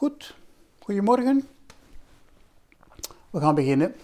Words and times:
Goed, 0.00 0.34
goedemorgen. 0.78 1.48
We 3.30 3.40
gaan 3.40 3.54
beginnen. 3.54 3.94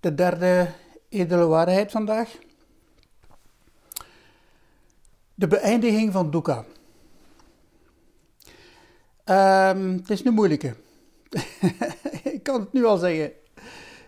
De 0.00 0.14
derde 0.14 0.72
edele 1.08 1.46
waarheid 1.46 1.90
vandaag. 1.90 2.38
De 5.34 5.46
beëindiging 5.46 6.12
van 6.12 6.30
Dukkha. 6.30 6.64
Um, 9.70 9.92
het 9.92 10.10
is 10.10 10.24
een 10.24 10.34
moeilijke. 10.34 10.74
ik 12.36 12.42
kan 12.42 12.60
het 12.60 12.72
nu 12.72 12.84
al 12.84 12.96
zeggen. 12.96 13.32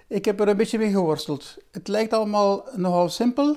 Ik 0.06 0.24
heb 0.24 0.40
er 0.40 0.48
een 0.48 0.56
beetje 0.56 0.78
mee 0.78 0.90
geworsteld. 0.90 1.56
Het 1.70 1.88
lijkt 1.88 2.12
allemaal 2.12 2.64
nogal 2.76 3.08
simpel, 3.08 3.56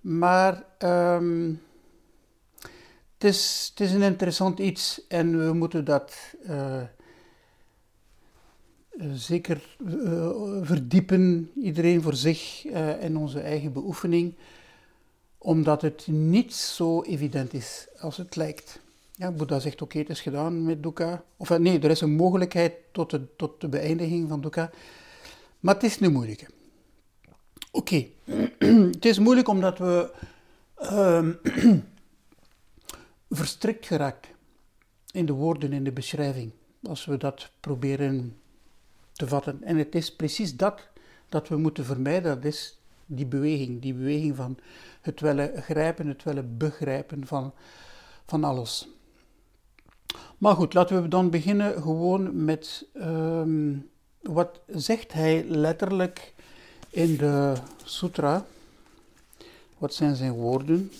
maar 0.00 0.64
um, 0.78 1.62
het, 3.24 3.80
is, 3.80 3.92
een 3.92 4.02
interessant 4.02 4.58
iets 4.58 5.06
en 5.08 5.46
we 5.46 5.52
moeten 5.52 5.84
dat 5.84 6.14
uh, 6.48 6.82
zeker 9.12 9.76
uh, 9.86 10.28
verdiepen, 10.62 11.50
iedereen 11.62 12.02
voor 12.02 12.14
zich 12.14 12.64
uh, 12.64 13.02
in 13.02 13.16
onze 13.16 13.40
eigen 13.40 13.72
beoefening, 13.72 14.34
omdat 15.38 15.82
het 15.82 16.06
niet 16.06 16.54
zo 16.54 17.02
evident 17.02 17.52
is 17.52 17.86
als 18.00 18.16
het 18.16 18.36
lijkt. 18.36 18.80
Ja, 19.12 19.30
Boeddha 19.30 19.58
zegt 19.58 19.82
oké, 19.82 19.98
het 19.98 20.08
is 20.08 20.20
gedaan 20.20 20.64
met 20.64 20.82
dukkha. 20.82 21.22
Of 21.36 21.58
nee, 21.58 21.80
er 21.80 21.90
is 21.90 22.00
een 22.00 22.16
mogelijkheid 22.16 22.72
tot 22.92 23.10
de, 23.10 23.36
tot 23.36 23.60
de 23.60 23.68
beëindiging 23.68 24.28
van 24.28 24.40
dukkha. 24.40 24.70
Maar 25.60 25.74
het 25.74 25.84
is 25.84 25.98
nu 25.98 26.10
moeilijk. 26.10 26.50
Oké, 27.70 28.06
het 28.96 29.04
is 29.04 29.18
moeilijk 29.18 29.48
omdat 29.48 29.78
we 29.78 30.10
uh, 30.82 31.28
verstrikt 33.36 33.86
geraakt 33.86 34.28
in 35.12 35.26
de 35.26 35.32
woorden, 35.32 35.72
in 35.72 35.84
de 35.84 35.92
beschrijving, 35.92 36.52
als 36.82 37.04
we 37.04 37.16
dat 37.16 37.50
proberen 37.60 38.36
te 39.12 39.28
vatten. 39.28 39.62
En 39.62 39.76
het 39.76 39.94
is 39.94 40.14
precies 40.14 40.56
dat 40.56 40.88
dat 41.28 41.48
we 41.48 41.56
moeten 41.56 41.84
vermijden, 41.84 42.34
dat 42.34 42.44
is 42.44 42.78
die 43.06 43.26
beweging, 43.26 43.82
die 43.82 43.94
beweging 43.94 44.36
van 44.36 44.58
het 45.00 45.20
willen 45.20 45.62
grijpen, 45.62 46.06
het 46.06 46.22
willen 46.22 46.56
begrijpen 46.56 47.26
van, 47.26 47.52
van 48.26 48.44
alles. 48.44 48.88
Maar 50.38 50.54
goed, 50.54 50.74
laten 50.74 51.02
we 51.02 51.08
dan 51.08 51.30
beginnen 51.30 51.82
gewoon 51.82 52.44
met 52.44 52.86
um, 52.94 53.90
wat 54.22 54.60
zegt 54.66 55.12
hij 55.12 55.44
letterlijk 55.44 56.34
in 56.90 57.16
de 57.16 57.52
sutra. 57.84 58.46
Wat 59.78 59.94
zijn 59.94 60.16
zijn 60.16 60.32
woorden? 60.32 60.90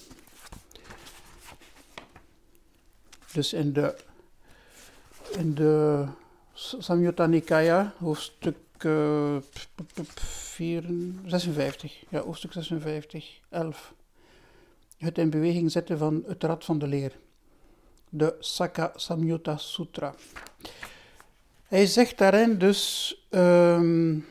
Dus 3.34 3.52
in 3.52 3.72
de, 3.72 3.94
in 5.38 5.54
de 5.54 6.04
Samyutta 6.54 7.26
Nikaya, 7.26 7.94
hoofdstuk 7.98 8.56
uh, 8.82 9.36
4, 10.14 10.84
56, 11.26 12.04
ja, 12.08 12.20
hoofdstuk 12.20 12.52
56, 12.52 13.40
11. 13.50 13.94
Het 14.98 15.18
in 15.18 15.30
beweging 15.30 15.70
zetten 15.70 15.98
van 15.98 16.24
het 16.26 16.42
rad 16.44 16.64
van 16.64 16.78
de 16.78 16.86
leer. 16.86 17.12
De 18.08 18.36
Sakka 18.38 18.92
Samyutta 18.94 19.56
Sutra. 19.56 20.14
Hij 21.66 21.86
zegt 21.86 22.18
daarin 22.18 22.58
dus: 22.58 23.14
um, 23.30 24.26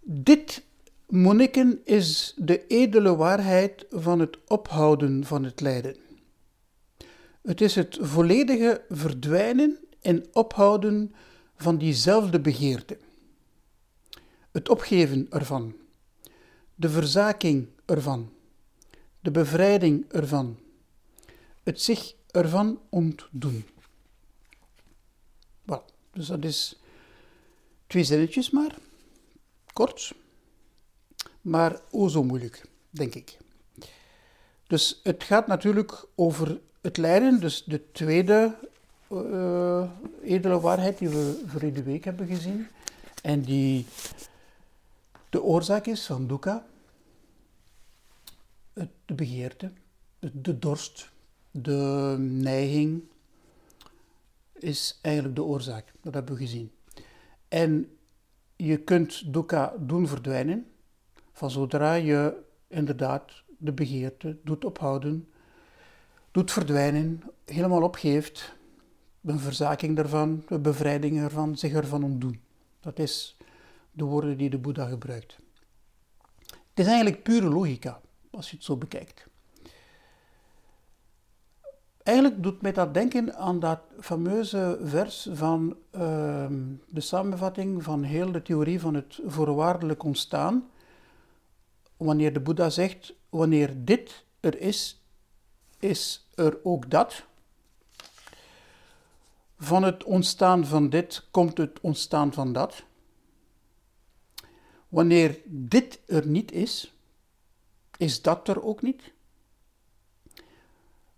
Dit, 0.00 0.62
monniken, 1.06 1.80
is 1.84 2.34
de 2.36 2.66
edele 2.66 3.16
waarheid 3.16 3.86
van 3.90 4.20
het 4.20 4.38
ophouden 4.46 5.24
van 5.24 5.44
het 5.44 5.60
lijden. 5.60 5.96
Het 7.42 7.60
is 7.60 7.74
het 7.74 7.98
volledige 8.00 8.84
verdwijnen 8.88 9.78
en 10.00 10.26
ophouden 10.32 11.14
van 11.56 11.78
diezelfde 11.78 12.40
begeerte. 12.40 12.98
Het 14.50 14.68
opgeven 14.68 15.26
ervan, 15.30 15.76
de 16.74 16.88
verzaking 16.88 17.68
ervan, 17.84 18.32
de 19.20 19.30
bevrijding 19.30 20.12
ervan, 20.12 20.58
het 21.62 21.80
zich 21.80 22.14
ervan 22.30 22.80
ontdoen. 22.88 23.64
Wel, 25.62 25.84
dus 26.12 26.26
dat 26.26 26.44
is 26.44 26.80
twee 27.86 28.04
zinnetjes 28.04 28.50
maar, 28.50 28.78
kort, 29.72 30.14
maar 31.40 31.80
o 31.90 32.08
zo 32.08 32.22
moeilijk, 32.22 32.66
denk 32.90 33.14
ik. 33.14 33.38
Dus 34.66 35.00
het 35.02 35.24
gaat 35.24 35.46
natuurlijk 35.46 36.04
over 36.14 36.60
het 36.80 36.96
lijden, 36.96 37.40
dus 37.40 37.64
de 37.64 37.92
tweede 37.92 38.56
uh, 39.12 39.90
edele 40.22 40.60
waarheid 40.60 40.98
die 40.98 41.08
we 41.08 41.42
voor 41.46 41.72
de 41.72 41.82
week 41.82 42.04
hebben 42.04 42.26
gezien, 42.26 42.66
en 43.22 43.40
die 43.40 43.86
de 45.28 45.42
oorzaak 45.42 45.86
is 45.86 46.06
van 46.06 46.26
dukkha, 46.26 46.66
de 49.04 49.14
begeerte, 49.14 49.72
de 50.18 50.58
dorst, 50.58 51.10
de 51.50 52.16
neiging, 52.18 53.02
is 54.52 54.98
eigenlijk 55.02 55.36
de 55.36 55.42
oorzaak. 55.42 55.92
Dat 56.02 56.14
hebben 56.14 56.34
we 56.34 56.40
gezien. 56.40 56.70
En 57.48 57.96
je 58.56 58.76
kunt 58.76 59.32
dukkha 59.32 59.74
doen 59.78 60.08
verdwijnen, 60.08 60.66
van 61.32 61.50
zodra 61.50 61.94
je 61.94 62.36
inderdaad 62.68 63.42
de 63.58 63.72
begeerte 63.72 64.36
doet 64.44 64.64
ophouden, 64.64 65.29
doet 66.30 66.52
verdwijnen, 66.52 67.22
helemaal 67.44 67.82
opgeeft, 67.82 68.54
een 69.24 69.38
verzaking 69.38 69.96
daarvan, 69.96 70.44
een 70.48 70.62
bevrijding 70.62 71.18
ervan, 71.18 71.56
zich 71.56 71.72
ervan 71.72 72.04
ontdoen. 72.04 72.40
Dat 72.80 72.98
is 72.98 73.36
de 73.92 74.04
woorden 74.04 74.36
die 74.36 74.50
de 74.50 74.58
Boeddha 74.58 74.86
gebruikt. 74.86 75.38
Het 76.46 76.78
is 76.78 76.86
eigenlijk 76.86 77.22
pure 77.22 77.48
logica, 77.48 78.00
als 78.30 78.50
je 78.50 78.56
het 78.56 78.64
zo 78.64 78.76
bekijkt. 78.76 79.28
Eigenlijk 82.02 82.42
doet 82.42 82.62
mij 82.62 82.72
dat 82.72 82.94
denken 82.94 83.36
aan 83.36 83.60
dat 83.60 83.80
fameuze 84.00 84.78
vers 84.82 85.28
van 85.32 85.76
uh, 85.92 86.00
de 86.88 87.00
samenvatting 87.00 87.82
van 87.82 88.02
heel 88.02 88.32
de 88.32 88.42
theorie 88.42 88.80
van 88.80 88.94
het 88.94 89.20
voorwaardelijk 89.26 90.02
ontstaan. 90.02 90.70
Wanneer 91.96 92.32
de 92.32 92.40
Boeddha 92.40 92.70
zegt, 92.70 93.14
wanneer 93.28 93.84
dit 93.84 94.24
er 94.40 94.60
is, 94.60 94.99
is 95.80 96.28
er 96.34 96.58
ook 96.62 96.90
dat. 96.90 97.24
Van 99.58 99.82
het 99.82 100.04
ontstaan 100.04 100.66
van 100.66 100.88
dit 100.88 101.26
komt 101.30 101.58
het 101.58 101.80
ontstaan 101.80 102.32
van 102.32 102.52
dat. 102.52 102.84
Wanneer 104.88 105.38
dit 105.46 106.00
er 106.06 106.26
niet 106.26 106.52
is, 106.52 106.94
is 107.96 108.22
dat 108.22 108.48
er 108.48 108.62
ook 108.62 108.82
niet. 108.82 109.12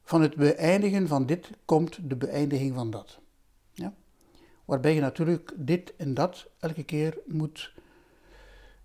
Van 0.04 0.22
het 0.22 0.36
beëindigen 0.36 1.08
van 1.08 1.26
dit 1.26 1.50
komt 1.64 1.98
de 2.08 2.16
beëindiging 2.16 2.74
van 2.74 2.90
dat. 2.90 3.18
Ja? 3.72 3.94
Waarbij 4.64 4.94
je 4.94 5.00
natuurlijk 5.00 5.52
dit 5.56 5.96
en 5.96 6.14
dat 6.14 6.46
elke 6.58 6.82
keer 6.82 7.18
moet 7.26 7.72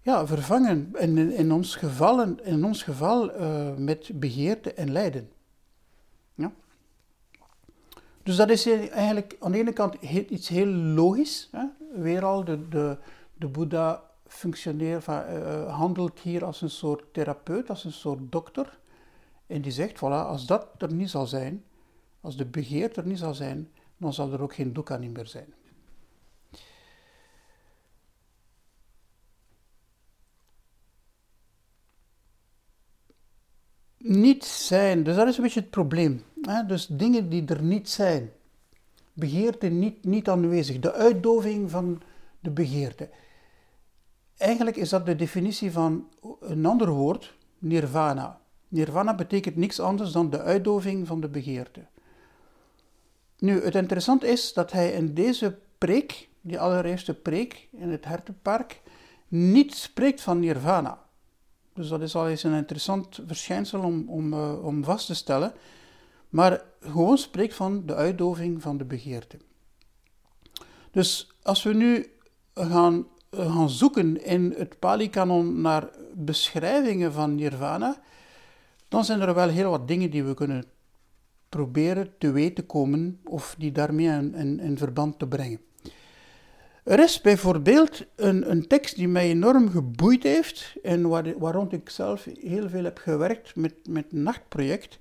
ja, 0.01 0.27
vervangen. 0.27 0.89
En 0.93 1.17
in, 1.17 1.31
in 1.31 1.51
ons 1.51 1.75
geval, 1.75 2.21
in 2.21 2.65
ons 2.65 2.83
geval 2.83 3.39
uh, 3.39 3.75
met 3.75 4.11
begeerte 4.13 4.73
en 4.73 4.91
lijden. 4.91 5.31
Dus 8.27 8.35
dat 8.35 8.49
is 8.49 8.65
eigenlijk 8.89 9.35
aan 9.39 9.51
de 9.51 9.57
ene 9.57 9.73
kant 9.73 9.95
iets 10.29 10.47
heel 10.47 10.67
logisch. 10.67 11.49
Hè? 11.51 11.65
Weer 12.01 12.25
al, 12.25 12.43
de, 12.43 12.67
de, 12.67 12.97
de 13.33 13.47
Boeddha 13.47 14.03
functioneert, 14.27 15.07
uh, 15.07 15.77
handelt 15.77 16.19
hier 16.19 16.45
als 16.45 16.61
een 16.61 16.69
soort 16.69 17.13
therapeut, 17.13 17.69
als 17.69 17.83
een 17.83 17.91
soort 17.91 18.31
dokter. 18.31 18.79
En 19.45 19.61
die 19.61 19.71
zegt, 19.71 19.97
voilà, 19.97 20.25
als 20.27 20.45
dat 20.45 20.67
er 20.77 20.93
niet 20.93 21.09
zal 21.09 21.27
zijn, 21.27 21.63
als 22.21 22.37
de 22.37 22.45
begeerte 22.45 23.01
er 23.01 23.07
niet 23.07 23.17
zal 23.17 23.33
zijn, 23.33 23.71
dan 23.97 24.13
zal 24.13 24.33
er 24.33 24.41
ook 24.41 24.53
geen 24.53 24.73
dukkha 24.73 24.97
niet 24.97 25.13
meer 25.13 25.27
zijn. 25.27 25.53
Niet 33.97 34.45
zijn, 34.45 35.03
dus 35.03 35.15
dat 35.15 35.27
is 35.27 35.37
een 35.37 35.43
beetje 35.43 35.59
het 35.59 35.69
probleem. 35.69 36.23
Dus 36.67 36.87
dingen 36.87 37.29
die 37.29 37.45
er 37.45 37.61
niet 37.61 37.89
zijn, 37.89 38.31
begeerte 39.13 39.67
niet, 39.67 40.05
niet 40.05 40.29
aanwezig, 40.29 40.79
de 40.79 40.93
uitdoving 40.93 41.71
van 41.71 42.01
de 42.39 42.49
begeerte. 42.49 43.09
Eigenlijk 44.37 44.77
is 44.77 44.89
dat 44.89 45.05
de 45.05 45.15
definitie 45.15 45.71
van 45.71 46.07
een 46.39 46.65
ander 46.65 46.89
woord, 46.89 47.35
nirvana. 47.57 48.39
Nirvana 48.67 49.15
betekent 49.15 49.55
niks 49.55 49.79
anders 49.79 50.11
dan 50.11 50.29
de 50.29 50.41
uitdoving 50.41 51.07
van 51.07 51.21
de 51.21 51.27
begeerte. 51.27 51.85
Nu, 53.39 53.63
het 53.63 53.75
interessante 53.75 54.27
is 54.27 54.53
dat 54.53 54.71
hij 54.71 54.91
in 54.91 55.13
deze 55.13 55.57
preek, 55.77 56.29
die 56.41 56.59
allereerste 56.59 57.13
preek 57.13 57.67
in 57.71 57.89
het 57.89 58.05
hertenpark, 58.05 58.81
niet 59.27 59.75
spreekt 59.75 60.21
van 60.21 60.39
nirvana. 60.39 61.05
Dus 61.73 61.87
dat 61.87 62.01
is 62.01 62.15
al 62.15 62.29
eens 62.29 62.43
een 62.43 62.53
interessant 62.53 63.19
verschijnsel 63.27 63.79
om, 63.79 64.09
om, 64.09 64.33
uh, 64.33 64.65
om 64.65 64.83
vast 64.83 65.05
te 65.05 65.15
stellen. 65.15 65.53
Maar 66.29 66.61
gewoon 66.79 67.17
spreekt 67.17 67.55
van 67.55 67.85
de 67.85 67.95
uitdoving 67.95 68.61
van 68.61 68.77
de 68.77 68.85
begeerte. 68.85 69.37
Dus 70.91 71.31
als 71.41 71.63
we 71.63 71.73
nu 71.73 72.05
gaan, 72.53 73.07
gaan 73.31 73.69
zoeken 73.69 74.25
in 74.25 74.53
het 74.57 74.79
Pali-kanon 74.79 75.61
naar 75.61 75.89
beschrijvingen 76.13 77.13
van 77.13 77.35
nirvana, 77.35 78.01
dan 78.87 79.05
zijn 79.05 79.21
er 79.21 79.33
wel 79.33 79.49
heel 79.49 79.69
wat 79.69 79.87
dingen 79.87 80.11
die 80.11 80.23
we 80.23 80.33
kunnen 80.33 80.63
proberen 81.49 82.13
te 82.17 82.31
weten 82.31 82.65
komen 82.65 83.19
of 83.23 83.55
die 83.57 83.71
daarmee 83.71 84.31
in, 84.33 84.75
verband 84.77 85.19
te 85.19 85.27
brengen. 85.27 85.59
Er 86.83 86.99
is 86.99 87.21
bijvoorbeeld 87.21 88.05
een, 88.15 88.51
een, 88.51 88.67
tekst 88.67 88.95
die 88.95 89.07
mij 89.07 89.29
enorm 89.29 89.69
geboeid 89.69 90.23
heeft 90.23 90.75
en 90.83 91.07
waar, 91.07 91.39
waar 91.39 91.53
rond 91.53 91.73
ik 91.73 91.89
zelf 91.89 92.27
heel 92.39 92.69
veel 92.69 92.83
heb 92.83 92.97
gewerkt 92.97 93.55
met, 93.55 93.73
met 93.89 94.05
een 94.11 94.23
nachtproject. 94.23 94.99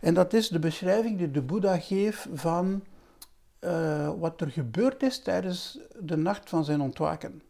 En 0.00 0.14
dat 0.14 0.32
is 0.32 0.48
de 0.48 0.58
beschrijving 0.58 1.18
die 1.18 1.30
de 1.30 1.42
Boeddha 1.42 1.78
geeft 1.78 2.26
van 2.34 2.84
uh, 3.60 4.10
wat 4.18 4.40
er 4.40 4.50
gebeurd 4.50 5.02
is 5.02 5.22
tijdens 5.22 5.78
de 6.00 6.16
nacht 6.16 6.48
van 6.48 6.64
zijn 6.64 6.80
ontwaken. 6.80 7.42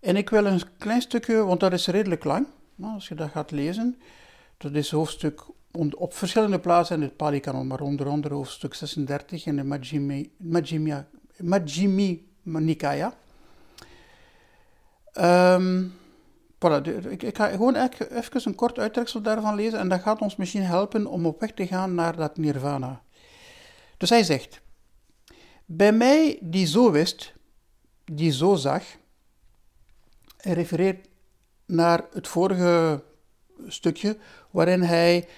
En 0.00 0.16
ik 0.16 0.30
wil 0.30 0.46
een 0.46 0.62
klein 0.78 1.00
stukje, 1.00 1.34
want 1.34 1.60
dat 1.60 1.72
is 1.72 1.86
redelijk 1.86 2.24
lang, 2.24 2.46
als 2.82 3.08
je 3.08 3.14
dat 3.14 3.30
gaat 3.30 3.50
lezen. 3.50 3.98
Dat 4.56 4.72
is 4.72 4.90
hoofdstuk 4.90 5.44
op 5.96 6.14
verschillende 6.14 6.58
plaatsen 6.58 6.96
in 6.96 7.02
het 7.02 7.16
Pali-kanon, 7.16 7.66
maar 7.66 7.80
onder 7.80 8.08
andere 8.08 8.34
hoofdstuk 8.34 8.74
36 8.74 9.46
in 9.46 9.56
de 9.56 9.64
Majjhimi, 9.64 10.32
Majjhimi, 10.36 11.04
Majjhimi 11.36 12.26
Nikaya. 12.42 13.14
Um, 15.14 15.94
voilà, 16.62 17.10
ik, 17.10 17.22
ik, 17.22 17.36
ga 17.36 17.48
gewoon 17.48 17.76
even 17.76 18.40
een 18.44 18.54
kort 18.54 18.78
uittreksel 18.78 19.22
daarvan 19.22 19.54
lezen 19.54 19.78
en 19.78 19.88
dat 19.88 20.00
gaat 20.00 20.20
ons 20.20 20.36
misschien 20.36 20.62
helpen 20.62 21.06
om 21.06 21.26
op 21.26 21.40
weg 21.40 21.52
te 21.52 21.66
gaan 21.66 21.94
naar 21.94 22.16
dat 22.16 22.36
nirvana. 22.36 23.02
Dus 23.96 24.10
hij 24.10 24.22
zegt, 24.22 24.60
bij 25.64 25.92
mij 25.92 26.38
die 26.42 26.66
zo 26.66 26.90
wist, 26.90 27.32
die 28.04 28.32
zo 28.32 28.54
zag, 28.54 28.82
hij 30.36 30.52
refereert 30.52 31.08
naar 31.66 32.04
het 32.12 32.28
vorige 32.28 33.02
stukje 33.66 34.18
waarin 34.50 34.82
hij 34.82 35.28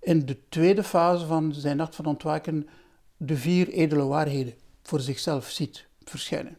in 0.00 0.26
de 0.26 0.48
tweede 0.48 0.84
fase 0.84 1.26
van 1.26 1.54
zijn 1.54 1.76
nacht 1.76 1.94
van 1.94 2.04
ontwaken 2.04 2.68
de 3.16 3.36
vier 3.36 3.68
edele 3.68 4.04
waarheden 4.04 4.54
voor 4.82 5.00
zichzelf 5.00 5.50
ziet 5.50 5.86
verschijnen. 6.04 6.58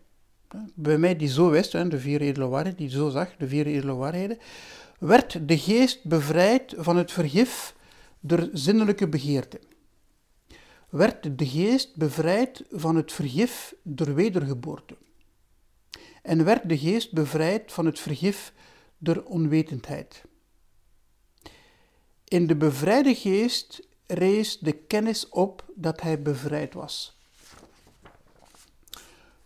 Bij 0.75 0.97
mij 0.97 1.15
die 1.15 1.27
zo 1.27 1.49
wist, 1.49 1.71
de 1.71 1.99
vier 1.99 2.21
edele 2.21 2.47
waarheden, 2.47 2.79
die 2.79 2.89
zo 2.89 3.09
zag, 3.09 3.35
de 3.37 3.47
vier 3.47 3.65
edele 3.65 3.93
waarheden, 3.93 4.37
werd 4.99 5.47
de 5.47 5.57
geest 5.57 6.03
bevrijd 6.03 6.73
van 6.77 6.97
het 6.97 7.11
vergif 7.11 7.75
der 8.19 8.49
zinnelijke 8.53 9.07
begeerte. 9.07 9.59
Werd 10.89 11.37
de 11.37 11.47
geest 11.47 11.95
bevrijd 11.95 12.63
van 12.69 12.95
het 12.95 13.11
vergif 13.11 13.75
der 13.81 14.15
wedergeboorte. 14.15 14.97
En 16.21 16.43
werd 16.43 16.69
de 16.69 16.77
geest 16.77 17.13
bevrijd 17.13 17.71
van 17.71 17.85
het 17.85 17.99
vergif 17.99 18.53
der 18.97 19.25
onwetendheid. 19.25 20.23
In 22.27 22.47
de 22.47 22.55
bevrijde 22.55 23.15
geest 23.15 23.87
rees 24.07 24.59
de 24.59 24.71
kennis 24.71 25.29
op 25.29 25.65
dat 25.75 26.01
hij 26.01 26.21
bevrijd 26.21 26.73
was. 26.73 27.20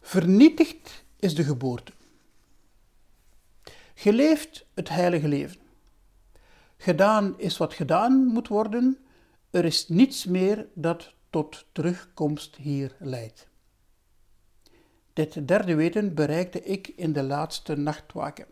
Vernietigd 0.05 1.03
is 1.19 1.35
de 1.35 1.43
geboorte. 1.43 1.91
Geleefd 3.93 4.65
het 4.73 4.89
heilige 4.89 5.27
leven. 5.27 5.59
Gedaan 6.77 7.39
is 7.39 7.57
wat 7.57 7.73
gedaan 7.73 8.25
moet 8.25 8.47
worden. 8.47 8.97
Er 9.49 9.65
is 9.65 9.87
niets 9.87 10.25
meer 10.25 10.67
dat 10.73 11.13
tot 11.29 11.65
terugkomst 11.71 12.55
hier 12.55 12.95
leidt. 12.99 13.47
Dit 15.13 15.47
derde 15.47 15.75
weten 15.75 16.13
bereikte 16.13 16.63
ik 16.63 16.87
in 16.87 17.13
de 17.13 17.23
laatste 17.23 17.75
nachtwaken. 17.75 18.45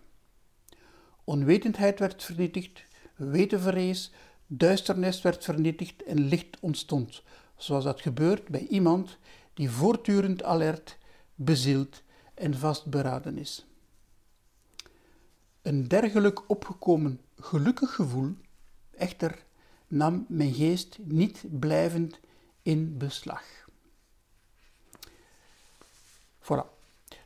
Onwetendheid 1.24 2.00
werd 2.00 2.24
vernietigd, 2.24 2.86
weten 3.16 3.60
verrees, 3.60 4.12
duisternis 4.48 5.22
werd 5.22 5.44
vernietigd 5.44 6.04
en 6.04 6.20
licht 6.20 6.60
ontstond, 6.60 7.24
zoals 7.58 7.84
dat 7.84 8.02
gebeurt 8.02 8.48
bij 8.48 8.68
iemand 8.68 9.18
die 9.54 9.70
voortdurend 9.70 10.44
alert, 10.44 10.98
bezield 11.36 12.02
en 12.34 12.58
vastberaden 12.58 13.38
is. 13.38 13.66
Een 15.62 15.88
dergelijk 15.88 16.50
opgekomen 16.50 17.22
gelukkig 17.40 17.96
gevoel, 17.96 18.34
echter, 18.92 19.44
nam 19.88 20.26
mijn 20.28 20.54
geest 20.54 20.98
niet 21.04 21.44
blijvend 21.60 22.20
in 22.62 22.98
beslag. 22.98 23.44
Voilà. 26.40 26.72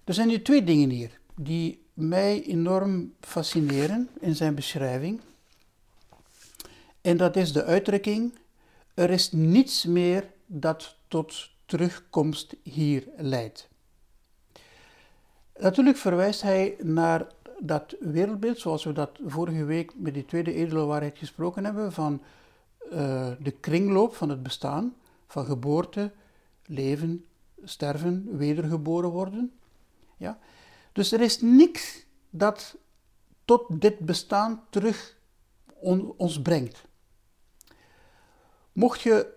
Er 0.04 0.14
zijn 0.14 0.28
nu 0.28 0.42
twee 0.42 0.64
dingen 0.64 0.90
hier 0.90 1.20
die 1.36 1.86
mij 1.94 2.44
enorm 2.44 3.14
fascineren 3.20 4.10
in 4.20 4.36
zijn 4.36 4.56
beschrijving. 4.56 5.22
En 7.02 7.18
dat 7.18 7.36
is 7.36 7.54
de 7.54 7.64
uitdrukking: 7.64 8.38
er 8.94 9.10
is 9.10 9.32
niets 9.32 9.86
meer 9.86 10.32
dat 10.46 10.96
tot 11.08 11.50
terugkomst 11.66 12.56
hier 12.64 13.08
leidt. 13.18 13.68
Natuurlijk 15.60 15.98
verwijst 15.98 16.42
hij 16.42 16.76
naar 16.82 17.28
dat 17.60 17.96
wereldbeeld, 18.00 18.60
zoals 18.60 18.84
we 18.84 18.94
dat 18.94 19.20
vorige 19.26 19.64
week 19.64 19.92
met 19.96 20.14
die 20.14 20.26
tweede 20.26 20.54
edele 20.54 20.86
waarheid 20.86 21.18
gesproken 21.18 21.66
hebben, 21.66 21.92
van 21.92 22.22
uh, 22.92 23.32
de 23.40 23.52
kringloop 23.52 24.16
van 24.16 24.30
het 24.30 24.44
bestaan, 24.44 24.96
van 25.28 25.46
geboorte, 25.46 26.12
leven, 26.66 27.26
sterven, 27.64 28.38
wedergeboren 28.38 29.10
worden. 29.10 29.52
Ja? 30.18 30.40
Dus 30.92 31.12
er 31.12 31.22
is 31.22 31.42
niks 31.42 32.06
dat 32.30 32.78
tot 33.46 33.82
dit 33.82 34.00
bestaan 34.00 34.64
terug 34.70 35.18
ons 36.18 36.42
brengt. 36.42 36.86
Mocht 38.74 39.02
je 39.02 39.34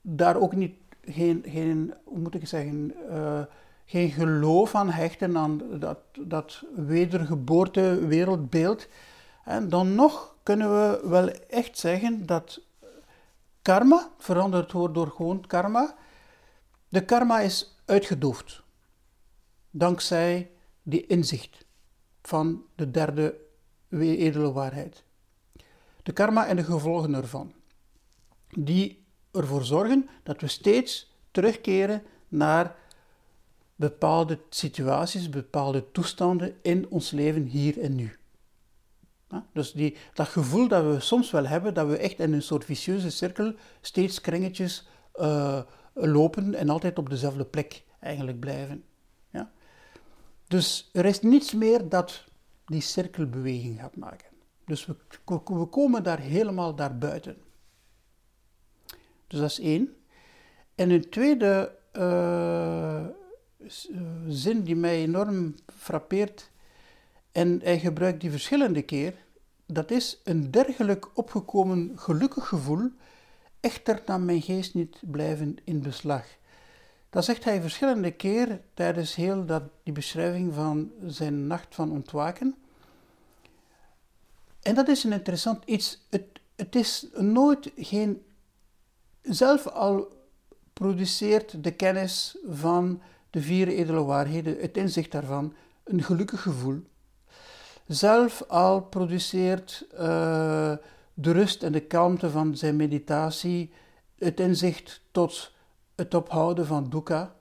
daar 0.00 0.36
ook 0.36 0.54
niet 0.54 0.74
geen, 1.02 1.44
geen 1.46 1.94
hoe 2.04 2.18
moet 2.18 2.34
ik 2.34 2.46
zeggen, 2.46 2.94
uh, 3.10 3.42
geen 3.84 4.10
geloof 4.10 4.74
aan 4.74 4.90
hechten, 4.90 5.36
aan 5.36 5.78
dat, 5.78 5.98
dat 6.20 6.62
wedergeboorte 6.76 8.06
wereldbeeld, 8.06 8.88
en 9.44 9.68
dan 9.68 9.94
nog 9.94 10.36
kunnen 10.42 10.68
we 10.70 11.08
wel 11.08 11.28
echt 11.28 11.78
zeggen 11.78 12.26
dat 12.26 12.60
karma, 13.62 14.10
veranderd 14.18 14.72
wordt 14.72 14.94
door 14.94 15.10
gewoon 15.10 15.46
karma, 15.46 15.94
de 16.88 17.04
karma 17.04 17.40
is 17.40 17.76
uitgedoofd. 17.84 18.62
Dankzij 19.70 20.50
die 20.82 21.06
inzicht 21.06 21.66
van 22.22 22.62
de 22.74 22.90
derde 22.90 23.36
edele 23.90 24.52
waarheid. 24.52 25.04
De 26.02 26.12
karma 26.12 26.46
en 26.46 26.56
de 26.56 26.64
gevolgen 26.64 27.14
ervan. 27.14 27.52
Die 28.48 29.04
ervoor 29.32 29.64
zorgen 29.64 30.08
dat 30.22 30.40
we 30.40 30.46
steeds 30.46 31.14
terugkeren 31.30 32.02
naar 32.28 32.76
bepaalde 33.88 34.38
situaties, 34.48 35.28
bepaalde 35.28 35.90
toestanden 35.92 36.56
in 36.62 36.88
ons 36.88 37.10
leven 37.10 37.44
hier 37.44 37.80
en 37.80 37.94
nu. 37.94 38.16
dus 39.52 39.72
die, 39.72 39.96
dat 40.14 40.28
gevoel 40.28 40.68
dat 40.68 40.84
we 40.84 41.00
soms 41.00 41.30
wel 41.30 41.46
hebben, 41.46 41.74
dat 41.74 41.86
we 41.86 41.96
echt 41.96 42.18
in 42.18 42.32
een 42.32 42.42
soort 42.42 42.64
vicieuze 42.64 43.10
cirkel 43.10 43.54
steeds 43.80 44.20
kringetjes 44.20 44.86
uh, 45.14 45.62
lopen 45.94 46.54
en 46.54 46.68
altijd 46.68 46.98
op 46.98 47.10
dezelfde 47.10 47.44
plek 47.44 47.84
eigenlijk 48.00 48.40
blijven. 48.40 48.84
Ja? 49.30 49.50
Dus 50.48 50.90
er 50.92 51.04
is 51.04 51.20
niets 51.20 51.52
meer 51.54 51.88
dat 51.88 52.24
die 52.66 52.80
cirkelbeweging 52.80 53.80
gaat 53.80 53.96
maken. 53.96 54.28
Dus 54.66 54.86
we, 54.86 54.96
we 55.44 55.66
komen 55.66 56.02
daar 56.02 56.18
helemaal 56.20 56.74
daarbuiten. 56.74 57.36
Dus 59.26 59.40
dat 59.40 59.50
is 59.50 59.60
één. 59.60 59.96
En 60.74 60.90
een 60.90 61.10
tweede 61.10 61.78
uh, 61.92 63.06
zin 64.28 64.62
die 64.62 64.76
mij 64.76 64.96
enorm 64.96 65.54
frappeert, 65.76 66.50
en 67.32 67.60
hij 67.62 67.78
gebruikt 67.78 68.20
die 68.20 68.30
verschillende 68.30 68.82
keer, 68.82 69.14
dat 69.66 69.90
is 69.90 70.20
een 70.24 70.50
dergelijk 70.50 71.18
opgekomen 71.18 71.92
gelukkig 71.96 72.48
gevoel 72.48 72.90
echter 73.60 74.02
nam 74.06 74.24
mijn 74.24 74.42
geest 74.42 74.74
niet 74.74 75.00
blijven 75.00 75.56
in 75.64 75.82
beslag. 75.82 76.24
Dat 77.10 77.24
zegt 77.24 77.44
hij 77.44 77.60
verschillende 77.60 78.10
keer 78.10 78.60
tijdens 78.74 79.14
heel 79.14 79.44
dat, 79.44 79.62
die 79.82 79.92
beschrijving 79.92 80.54
van 80.54 80.90
zijn 81.06 81.46
nacht 81.46 81.74
van 81.74 81.90
ontwaken. 81.90 82.54
En 84.62 84.74
dat 84.74 84.88
is 84.88 85.04
een 85.04 85.12
interessant 85.12 85.64
iets. 85.64 86.06
Het, 86.10 86.24
het 86.56 86.74
is 86.74 87.06
nooit 87.16 87.70
geen. 87.76 88.22
Zelf 89.22 89.66
al 89.66 90.08
produceert 90.72 91.64
de 91.64 91.70
kennis 91.70 92.36
van 92.48 93.02
de 93.34 93.42
vier 93.42 93.68
edele 93.68 94.04
waarheden, 94.04 94.56
het 94.60 94.76
inzicht 94.76 95.12
daarvan, 95.12 95.54
een 95.84 96.02
gelukkig 96.02 96.42
gevoel. 96.42 96.82
Zelf 97.86 98.44
al 98.48 98.82
produceert 98.82 99.86
uh, 99.92 99.98
de 101.14 101.32
rust 101.32 101.62
en 101.62 101.72
de 101.72 101.80
kalmte 101.80 102.30
van 102.30 102.56
zijn 102.56 102.76
meditatie, 102.76 103.72
het 104.18 104.40
inzicht 104.40 105.00
tot 105.10 105.52
het 105.94 106.14
ophouden 106.14 106.66
van 106.66 106.90
dukkha, 106.90 107.34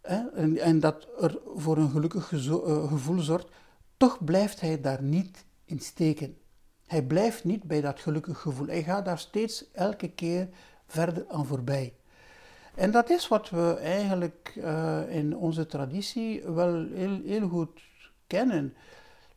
en, 0.00 0.58
en 0.58 0.80
dat 0.80 1.08
er 1.20 1.38
voor 1.54 1.76
een 1.76 1.90
gelukkig 1.90 2.32
eh, 2.32 2.88
gevoel 2.88 3.20
zorgt, 3.20 3.48
toch 3.96 4.24
blijft 4.24 4.60
hij 4.60 4.80
daar 4.80 5.02
niet 5.02 5.44
in 5.64 5.80
steken. 5.80 6.36
Hij 6.86 7.02
blijft 7.02 7.44
niet 7.44 7.62
bij 7.62 7.80
dat 7.80 8.00
gelukkig 8.00 8.40
gevoel. 8.40 8.66
Hij 8.66 8.82
gaat 8.82 9.04
daar 9.04 9.18
steeds 9.18 9.70
elke 9.72 10.08
keer 10.08 10.48
verder 10.86 11.24
aan 11.28 11.46
voorbij. 11.46 11.94
En 12.76 12.90
dat 12.90 13.10
is 13.10 13.28
wat 13.28 13.50
we 13.50 13.74
eigenlijk 13.80 14.52
uh, 14.56 15.14
in 15.14 15.36
onze 15.36 15.66
traditie 15.66 16.42
wel 16.42 16.86
heel, 16.94 17.20
heel 17.24 17.48
goed 17.48 17.80
kennen. 18.26 18.74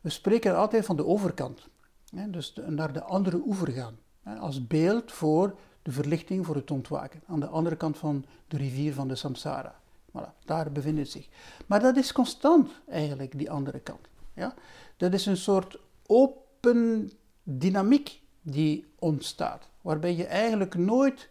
We 0.00 0.10
spreken 0.10 0.56
altijd 0.56 0.84
van 0.84 0.96
de 0.96 1.06
overkant. 1.06 1.68
Hè, 2.14 2.30
dus 2.30 2.54
naar 2.66 2.92
de 2.92 3.02
andere 3.02 3.42
oever 3.46 3.68
gaan. 3.68 3.98
Hè, 4.22 4.34
als 4.34 4.66
beeld 4.66 5.12
voor 5.12 5.58
de 5.82 5.92
verlichting, 5.92 6.46
voor 6.46 6.54
het 6.54 6.70
ontwaken. 6.70 7.22
Aan 7.26 7.40
de 7.40 7.46
andere 7.46 7.76
kant 7.76 7.98
van 7.98 8.24
de 8.48 8.56
rivier 8.56 8.94
van 8.94 9.08
de 9.08 9.14
samsara. 9.14 9.80
Voilà, 10.10 10.44
daar 10.44 10.72
bevindt 10.72 10.98
het 10.98 11.10
zich. 11.10 11.28
Maar 11.66 11.80
dat 11.80 11.96
is 11.96 12.12
constant 12.12 12.70
eigenlijk, 12.88 13.38
die 13.38 13.50
andere 13.50 13.80
kant. 13.80 14.08
Ja? 14.34 14.54
Dat 14.96 15.12
is 15.12 15.26
een 15.26 15.36
soort 15.36 15.78
open 16.06 17.10
dynamiek 17.42 18.20
die 18.42 18.86
ontstaat. 18.98 19.68
Waarbij 19.80 20.16
je 20.16 20.26
eigenlijk 20.26 20.74
nooit... 20.74 21.28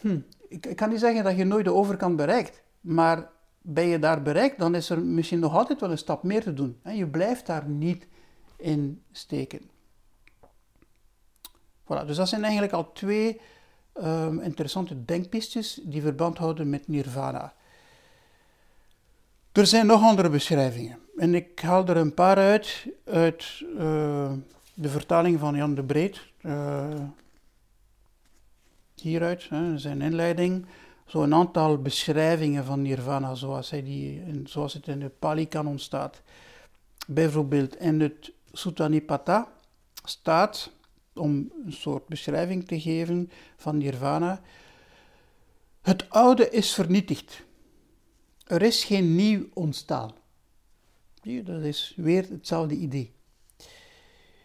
Hm, 0.00 0.18
ik, 0.48 0.66
ik 0.66 0.76
kan 0.76 0.88
niet 0.88 1.00
zeggen 1.00 1.24
dat 1.24 1.36
je 1.36 1.44
nooit 1.44 1.64
de 1.64 1.72
overkant 1.72 2.16
bereikt. 2.16 2.62
Maar 2.80 3.28
ben 3.60 3.86
je 3.86 3.98
daar 3.98 4.22
bereikt, 4.22 4.58
dan 4.58 4.74
is 4.74 4.90
er 4.90 5.02
misschien 5.02 5.38
nog 5.38 5.54
altijd 5.54 5.80
wel 5.80 5.90
een 5.90 5.98
stap 5.98 6.22
meer 6.22 6.42
te 6.42 6.54
doen. 6.54 6.78
En 6.82 6.96
je 6.96 7.06
blijft 7.06 7.46
daar 7.46 7.68
niet 7.68 8.06
in 8.56 9.02
steken. 9.12 9.70
Voilà, 11.84 12.06
dus 12.06 12.16
dat 12.16 12.28
zijn 12.28 12.42
eigenlijk 12.42 12.72
al 12.72 12.92
twee 12.92 13.40
um, 14.02 14.40
interessante 14.40 15.04
denkpistjes 15.04 15.80
die 15.82 16.02
verband 16.02 16.38
houden 16.38 16.70
met 16.70 16.88
nirvana. 16.88 17.54
Er 19.52 19.66
zijn 19.66 19.86
nog 19.86 20.02
andere 20.02 20.28
beschrijvingen. 20.28 20.98
En 21.16 21.34
ik 21.34 21.60
haal 21.60 21.86
er 21.86 21.96
een 21.96 22.14
paar 22.14 22.36
uit 22.36 22.86
uit 23.04 23.62
uh, 23.78 24.32
de 24.74 24.88
vertaling 24.88 25.38
van 25.38 25.56
Jan 25.56 25.74
de 25.74 25.84
Breed. 25.84 26.20
Uh, 26.40 26.84
hieruit, 29.08 29.48
hè, 29.48 29.78
zijn 29.78 30.02
inleiding. 30.02 30.66
Zo 31.06 31.22
een 31.22 31.34
aantal 31.34 31.82
beschrijvingen 31.82 32.64
van 32.64 32.82
nirvana 32.82 33.34
zoals, 33.34 33.70
hij 33.70 33.82
die, 33.82 34.22
zoals 34.44 34.72
het 34.72 34.88
in 34.88 35.00
de 35.00 35.08
Pali-kanon 35.08 35.78
staat. 35.78 36.22
Bijvoorbeeld 37.06 37.76
in 37.76 38.00
het 38.00 38.32
Sutta 38.52 38.88
Nipata 38.88 39.52
staat 40.04 40.70
om 41.14 41.52
een 41.64 41.72
soort 41.72 42.06
beschrijving 42.06 42.66
te 42.66 42.80
geven 42.80 43.30
van 43.56 43.76
nirvana. 43.76 44.40
Het 45.82 46.10
oude 46.10 46.50
is 46.50 46.74
vernietigd. 46.74 47.44
Er 48.44 48.62
is 48.62 48.84
geen 48.84 49.14
nieuw 49.14 49.46
ontstaan. 49.54 50.12
Dat 51.44 51.62
is 51.62 51.92
weer 51.96 52.28
hetzelfde 52.30 52.74
idee. 52.74 53.14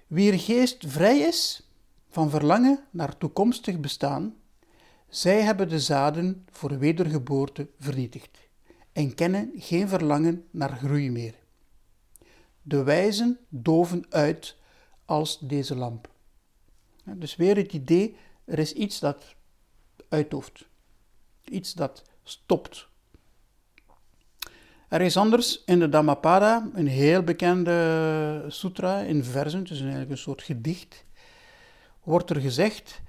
Wie 0.07 0.31
er 0.31 0.39
geest 0.39 0.83
vrij 0.87 1.19
is 1.19 1.67
van 2.09 2.29
verlangen 2.29 2.79
naar 2.91 3.17
toekomstig 3.17 3.79
bestaan, 3.79 4.35
zij 5.11 5.41
hebben 5.41 5.69
de 5.69 5.79
zaden 5.79 6.45
voor 6.51 6.77
wedergeboorte 6.77 7.67
vernietigd 7.79 8.39
en 8.93 9.15
kennen 9.15 9.51
geen 9.55 9.87
verlangen 9.87 10.45
naar 10.51 10.77
groei 10.77 11.11
meer. 11.11 11.35
De 12.61 12.83
wijzen 12.83 13.39
doven 13.49 14.05
uit 14.09 14.55
als 15.05 15.39
deze 15.39 15.75
lamp. 15.75 16.09
Dus 17.03 17.35
weer 17.35 17.55
het 17.55 17.73
idee, 17.73 18.15
er 18.45 18.59
is 18.59 18.73
iets 18.73 18.99
dat 18.99 19.35
uitdooft. 20.09 20.67
Iets 21.43 21.73
dat 21.73 22.03
stopt. 22.23 22.87
Er 24.87 25.01
is 25.01 25.17
anders 25.17 25.63
in 25.65 25.79
de 25.79 25.89
Dhammapada, 25.89 26.69
een 26.73 26.87
heel 26.87 27.23
bekende 27.23 28.45
sutra 28.47 28.99
in 28.99 29.23
versen, 29.23 29.63
dus 29.63 29.79
eigenlijk 29.79 30.11
een 30.11 30.17
soort 30.17 30.41
gedicht, 30.41 31.05
wordt 32.03 32.29
er 32.29 32.41
gezegd, 32.41 33.01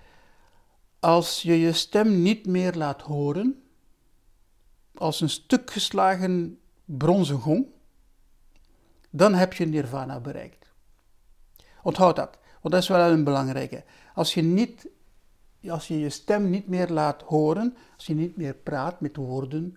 als 1.02 1.42
je 1.42 1.61
je 1.61 1.73
stem 1.73 2.23
niet 2.23 2.47
meer 2.47 2.75
laat 2.75 3.02
horen, 3.02 3.62
als 4.94 5.21
een 5.21 5.30
stuk 5.30 5.71
geslagen 5.71 6.59
bronzen 6.85 7.38
gong, 7.38 7.66
dan 9.11 9.35
heb 9.35 9.52
je 9.52 9.66
nirvana 9.66 10.21
bereikt. 10.21 10.73
Onthoud 11.82 12.16
dat. 12.16 12.38
Want 12.61 12.75
dat 12.75 12.82
is 12.82 12.88
wel 12.88 13.11
een 13.11 13.25
belangrijke. 13.25 13.85
Als 14.14 14.35
je, 14.35 14.42
niet, 14.42 14.88
als 15.68 15.88
je 15.88 15.99
je 15.99 16.11
stem 16.11 16.50
niet 16.50 16.68
meer 16.68 16.88
laat 16.88 17.23
horen, 17.23 17.76
als 17.97 18.06
je 18.06 18.14
niet 18.14 18.37
meer 18.37 18.54
praat 18.54 19.00
met 19.00 19.16
woorden. 19.16 19.76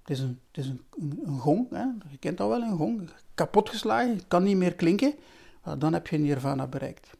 Het 0.00 0.10
is 0.10 0.20
een, 0.20 0.40
het 0.50 0.64
is 0.64 0.68
een, 0.68 0.82
een, 1.24 1.38
gong, 1.38 1.70
hè? 1.70 1.84
je 2.10 2.18
kent 2.18 2.40
al 2.40 2.48
wel 2.48 2.62
een 2.62 2.76
gong, 2.76 3.10
kapotgeslagen, 3.34 4.28
kan 4.28 4.42
niet 4.42 4.56
meer 4.56 4.74
klinken. 4.74 5.14
Dan 5.78 5.92
heb 5.92 6.06
je 6.06 6.18
nirvana 6.18 6.66
bereikt. 6.66 7.10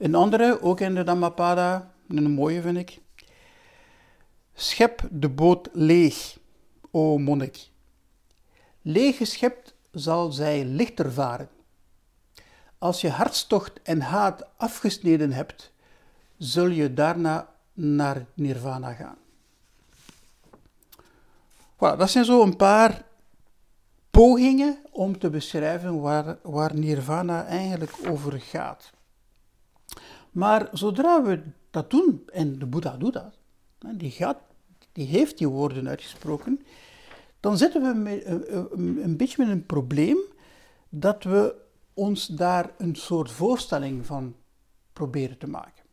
Een 0.00 0.14
andere, 0.14 0.62
ook 0.62 0.80
in 0.80 0.94
de 0.94 1.02
Dhammapada, 1.02 1.92
een 2.08 2.30
mooie 2.30 2.62
vind 2.62 2.76
ik. 2.76 3.00
Schep 4.54 5.08
de 5.10 5.28
boot 5.28 5.68
leeg, 5.72 6.38
o 6.90 7.18
monnik. 7.18 7.68
Leeg 8.82 9.16
geschept 9.16 9.74
zal 9.92 10.32
zij 10.32 10.64
lichter 10.64 11.12
varen. 11.12 11.48
Als 12.78 13.00
je 13.00 13.08
hartstocht 13.10 13.82
en 13.82 14.00
haat 14.00 14.46
afgesneden 14.56 15.32
hebt, 15.32 15.72
zul 16.36 16.66
je 16.66 16.94
daarna 16.94 17.54
naar 17.72 18.26
nirvana 18.34 18.92
gaan. 18.92 19.18
Voilà, 21.74 21.98
dat 21.98 22.10
zijn 22.10 22.24
zo 22.24 22.42
een 22.42 22.56
paar 22.56 23.04
pogingen 24.10 24.78
om 24.90 25.18
te 25.18 25.30
beschrijven 25.30 26.00
waar, 26.00 26.38
waar 26.42 26.74
nirvana 26.74 27.46
eigenlijk 27.46 27.92
over 28.08 28.40
gaat. 28.40 28.90
Maar 30.30 30.68
zodra 30.72 31.22
we 31.22 31.42
dat 31.70 31.90
doen, 31.90 32.22
en 32.32 32.58
de 32.58 32.66
Boeddha 32.66 32.96
doet 32.96 33.12
dat, 33.12 33.34
die, 33.94 34.10
gaat, 34.10 34.38
die 34.92 35.06
heeft 35.06 35.38
die 35.38 35.48
woorden 35.48 35.88
uitgesproken, 35.88 36.60
dan 37.40 37.58
zitten 37.58 37.82
we 37.82 38.24
een, 38.24 39.04
een 39.04 39.16
beetje 39.16 39.44
met 39.44 39.54
een 39.54 39.66
probleem 39.66 40.18
dat 40.88 41.24
we 41.24 41.54
ons 41.94 42.26
daar 42.26 42.70
een 42.78 42.94
soort 42.94 43.30
voorstelling 43.30 44.06
van 44.06 44.34
proberen 44.92 45.38
te 45.38 45.46
maken. 45.46 45.84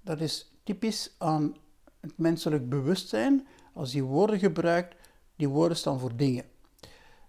Dat 0.00 0.20
is 0.20 0.52
typisch 0.64 1.14
aan 1.18 1.56
het 2.00 2.18
menselijk 2.18 2.68
bewustzijn. 2.68 3.46
Als 3.72 3.92
die 3.92 4.02
woorden 4.02 4.38
gebruikt, 4.38 4.94
die 5.36 5.48
woorden 5.48 5.76
staan 5.76 5.98
voor 5.98 6.16
dingen. 6.16 6.44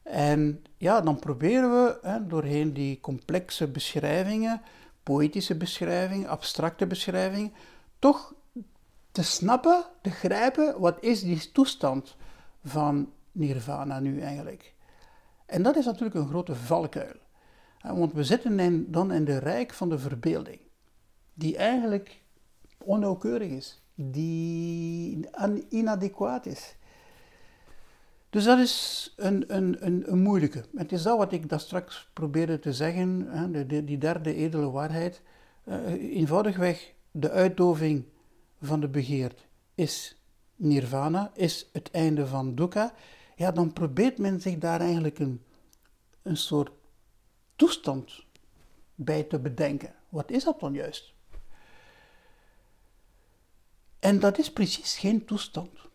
En 0.03 0.63
ja, 0.77 1.01
dan 1.01 1.19
proberen 1.19 1.69
we 1.69 1.99
hè, 2.01 2.27
doorheen 2.27 2.73
die 2.73 2.99
complexe 2.99 3.67
beschrijvingen, 3.67 4.61
poëtische 5.07 5.57
beschrijvingen, 5.57 6.29
abstracte 6.29 6.87
beschrijvingen, 6.87 7.53
toch 7.99 8.33
te 9.11 9.23
snappen, 9.23 9.85
te 10.01 10.09
grijpen, 10.09 10.79
wat 10.79 11.03
is 11.03 11.21
die 11.21 11.51
toestand 11.51 12.15
van 12.63 13.13
nirvana 13.31 13.99
nu 13.99 14.19
eigenlijk. 14.21 14.73
En 15.45 15.63
dat 15.63 15.75
is 15.75 15.85
natuurlijk 15.85 16.15
een 16.15 16.27
grote 16.27 16.55
valkuil. 16.55 17.15
Want 17.81 18.13
we 18.13 18.23
zitten 18.23 18.91
dan 18.91 19.11
in 19.11 19.25
de 19.25 19.37
rijk 19.37 19.73
van 19.73 19.89
de 19.89 19.99
verbeelding, 19.99 20.59
die 21.33 21.57
eigenlijk 21.57 22.21
onnauwkeurig 22.77 23.49
is, 23.51 23.81
die 23.95 25.29
inadequaat 25.69 26.45
is. 26.45 26.75
Dus 28.29 28.43
dat 28.43 28.59
is 28.59 29.13
een, 29.15 29.55
een, 29.55 29.85
een, 29.85 30.11
een 30.11 30.21
moeilijke. 30.21 30.65
Het 30.75 30.91
is 30.91 31.03
dat 31.03 31.17
wat 31.17 31.31
ik 31.31 31.49
daar 31.49 31.59
straks 31.59 32.09
probeerde 32.13 32.59
te 32.59 32.73
zeggen, 32.73 33.21
hè, 33.29 33.65
die 33.83 33.97
derde 33.97 34.33
edele 34.33 34.69
waarheid. 34.69 35.21
Uh, 35.65 35.91
eenvoudigweg, 35.91 36.93
de 37.11 37.29
uitdoving 37.29 38.05
van 38.61 38.79
de 38.79 38.87
begeerd 38.87 39.47
is 39.75 40.17
nirvana, 40.55 41.31
is 41.33 41.69
het 41.73 41.91
einde 41.91 42.27
van 42.27 42.55
dukkha. 42.55 42.93
Ja, 43.35 43.51
dan 43.51 43.73
probeert 43.73 44.17
men 44.17 44.41
zich 44.41 44.57
daar 44.57 44.79
eigenlijk 44.79 45.19
een, 45.19 45.41
een 46.21 46.37
soort 46.37 46.71
toestand 47.55 48.25
bij 48.95 49.23
te 49.23 49.39
bedenken. 49.39 49.93
Wat 50.09 50.31
is 50.31 50.43
dat 50.43 50.59
dan 50.59 50.73
juist? 50.73 51.13
En 53.99 54.19
dat 54.19 54.37
is 54.37 54.51
precies 54.51 54.97
geen 54.97 55.25
toestand. 55.25 55.86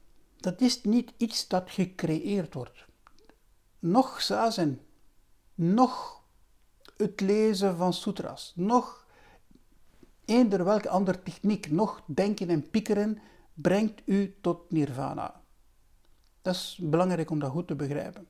Dat 0.42 0.60
is 0.60 0.82
niet 0.82 1.12
iets 1.16 1.48
dat 1.48 1.70
gecreëerd 1.70 2.54
wordt. 2.54 2.84
Nog 3.78 4.22
zazen, 4.22 4.80
nog 5.54 6.22
het 6.96 7.20
lezen 7.20 7.76
van 7.76 7.92
sutras, 7.92 8.52
nog 8.56 9.06
eender 10.24 10.64
welke 10.64 10.88
andere 10.88 11.22
techniek, 11.22 11.70
nog 11.70 12.02
denken 12.06 12.48
en 12.48 12.70
piekeren, 12.70 13.18
brengt 13.54 14.02
u 14.04 14.36
tot 14.40 14.70
nirvana. 14.70 15.40
Dat 16.42 16.54
is 16.54 16.78
belangrijk 16.82 17.30
om 17.30 17.38
dat 17.38 17.50
goed 17.50 17.66
te 17.66 17.74
begrijpen. 17.74 18.26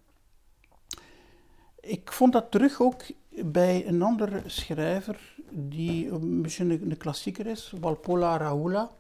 Ik 1.81 2.13
vond 2.13 2.33
dat 2.33 2.51
terug 2.51 2.81
ook 2.81 3.03
bij 3.29 3.87
een 3.87 4.03
andere 4.03 4.43
schrijver 4.47 5.35
die 5.51 6.11
een 6.11 6.43
beetje 6.43 6.65
een, 6.65 6.97
klassieker 6.97 7.47
is, 7.47 7.73
Walpola 7.81 8.37
Rahula, 8.37 8.91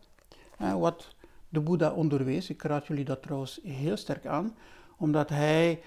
wat 0.59 1.15
de 1.53 1.61
Boeddha 1.61 1.91
onderwees. 1.91 2.51
Ik 2.51 2.63
raad 2.63 2.87
jullie 2.87 3.05
dat 3.05 3.23
trouwens 3.23 3.61
heel 3.63 3.97
sterk 3.97 4.27
aan, 4.27 4.57
omdat 4.97 5.29
hij, 5.29 5.81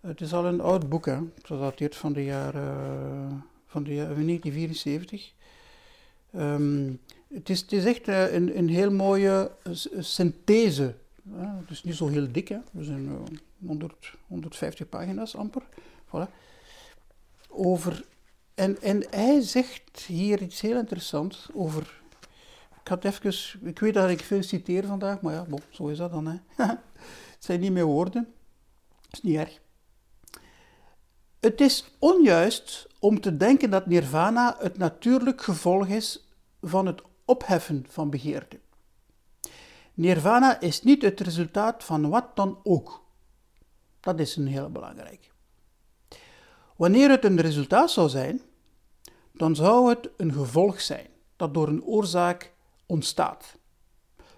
het 0.00 0.20
is 0.20 0.32
al 0.32 0.46
een 0.46 0.60
oud 0.60 0.88
boek, 0.88 1.06
hè, 1.06 1.14
het 1.14 1.48
dateert 1.48 1.96
van 1.96 2.12
de 2.12 2.24
jaren 2.24 3.44
van 3.66 3.82
de 3.82 3.94
jaren 3.94 4.26
1974. 4.26 5.32
Um, 6.36 7.00
het, 7.34 7.48
is, 7.48 7.60
het 7.60 7.72
is 7.72 7.84
echt 7.84 8.08
eh, 8.08 8.32
een, 8.32 8.58
een 8.58 8.68
heel 8.68 8.90
mooie 8.90 9.50
synthese. 9.98 10.94
Het 11.34 11.70
is 11.70 11.82
niet 11.82 11.94
zo 11.94 12.08
heel 12.08 12.32
dik, 12.32 12.48
hè. 12.48 12.58
we 12.72 12.84
zijn 12.84 13.08
100, 13.66 14.14
150 14.26 14.88
pagina's 14.88 15.34
amper. 15.34 15.62
Voilà. 16.06 16.30
Over, 17.48 18.04
en, 18.54 18.82
en 18.82 19.06
hij 19.10 19.40
zegt 19.40 20.00
hier 20.06 20.42
iets 20.42 20.60
heel 20.60 20.78
interessants 20.78 21.48
over. 21.54 21.99
Had 22.90 23.04
even, 23.04 23.34
ik 23.68 23.78
weet 23.78 23.94
dat 23.94 24.10
ik 24.10 24.20
veel 24.20 24.42
citeer 24.42 24.86
vandaag, 24.86 25.20
maar 25.20 25.34
ja, 25.34 25.46
zo 25.70 25.86
is 25.86 25.98
dat 25.98 26.10
dan. 26.10 26.26
Hè. 26.26 26.36
het 26.66 26.78
zijn 27.38 27.60
niet 27.60 27.72
meer 27.72 27.84
woorden, 27.84 28.34
dat 29.00 29.12
is 29.12 29.22
niet 29.22 29.36
erg. 29.36 29.60
Het 31.40 31.60
is 31.60 31.90
onjuist 31.98 32.88
om 32.98 33.20
te 33.20 33.36
denken 33.36 33.70
dat 33.70 33.86
nirvana 33.86 34.56
het 34.58 34.78
natuurlijk 34.78 35.42
gevolg 35.42 35.86
is 35.86 36.28
van 36.60 36.86
het 36.86 37.02
opheffen 37.24 37.84
van 37.88 38.10
begeerte. 38.10 38.60
Nirvana 39.94 40.60
is 40.60 40.82
niet 40.82 41.02
het 41.02 41.20
resultaat 41.20 41.84
van 41.84 42.08
wat 42.08 42.36
dan 42.36 42.58
ook. 42.62 43.04
Dat 44.00 44.20
is 44.20 44.36
een 44.36 44.46
heel 44.46 44.70
belangrijk. 44.70 45.32
Wanneer 46.76 47.10
het 47.10 47.24
een 47.24 47.40
resultaat 47.40 47.90
zou 47.90 48.08
zijn, 48.08 48.40
dan 49.32 49.54
zou 49.54 49.88
het 49.88 50.10
een 50.16 50.32
gevolg 50.32 50.80
zijn 50.80 51.06
dat 51.36 51.54
door 51.54 51.68
een 51.68 51.82
oorzaak 51.82 52.52
ontstaat. 52.90 53.56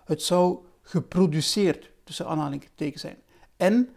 Het 0.05 0.23
zou 0.23 0.65
geproduceerd, 0.83 1.91
tussen 2.05 2.27
aanhalingstekens 2.27 3.01
zijn, 3.01 3.17
en 3.57 3.89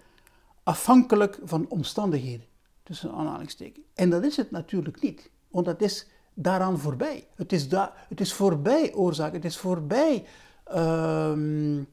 afhankelijk 0.64 1.40
van 1.44 1.66
omstandigheden, 1.70 2.46
tussen 2.84 3.12
aanhalingstekens. 3.12 3.86
En 3.94 4.10
dat 4.10 4.24
is 4.24 4.38
het 4.38 4.52
natuurlijk 4.52 5.02
niet, 5.02 5.30
want 5.48 5.66
dat 5.66 5.82
is 5.82 6.08
daaraan 6.34 6.80
voorbij. 6.80 7.28
Het 7.36 7.52
is, 7.52 7.70
da 7.70 7.94
het 8.10 8.20
is 8.20 8.34
voorbij 8.34 8.94
oorzaak, 8.94 9.34
het 9.34 9.46
is 9.46 9.58
voorbij 9.58 10.26
ehm, 10.64 11.84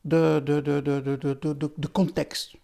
de, 0.00 0.40
de, 0.44 0.62
de, 0.62 0.82
de, 0.82 1.18
de, 1.18 1.56
de, 1.58 1.72
de 1.76 1.92
context. 1.92 2.54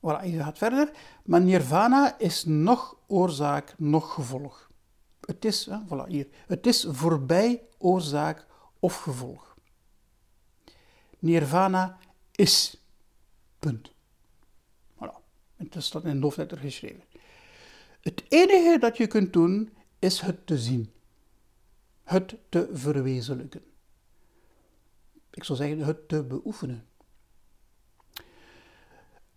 Voilà, 0.00 0.24
je 0.24 0.42
gaat 0.42 0.58
verder. 0.58 0.90
Maar 1.24 1.40
nirvana 1.40 2.18
is 2.18 2.44
nog 2.44 2.96
oorzaak, 3.06 3.74
nog 3.78 4.14
gevolg. 4.14 4.67
Het 5.28 5.44
is, 5.44 5.68
voilà, 5.68 6.06
hier, 6.06 6.26
het 6.46 6.66
is 6.66 6.86
voorbij 6.88 7.62
oorzaak 7.78 8.46
of 8.78 8.96
gevolg. 8.96 9.56
Nirvana 11.18 11.98
is. 12.32 12.82
Punt. 13.58 13.92
Voilà. 14.94 15.14
Het 15.56 15.74
is 15.74 15.90
dat 15.90 16.04
in 16.04 16.22
hoofdletter 16.22 16.58
geschreven. 16.58 17.02
Het 18.00 18.24
enige 18.28 18.78
dat 18.78 18.96
je 18.96 19.06
kunt 19.06 19.32
doen 19.32 19.72
is 19.98 20.20
het 20.20 20.46
te 20.46 20.58
zien, 20.58 20.92
het 22.02 22.36
te 22.48 22.68
verwezenlijken. 22.72 23.62
Ik 25.30 25.44
zou 25.44 25.58
zeggen 25.58 25.78
het 25.78 26.08
te 26.08 26.24
beoefenen. 26.24 26.87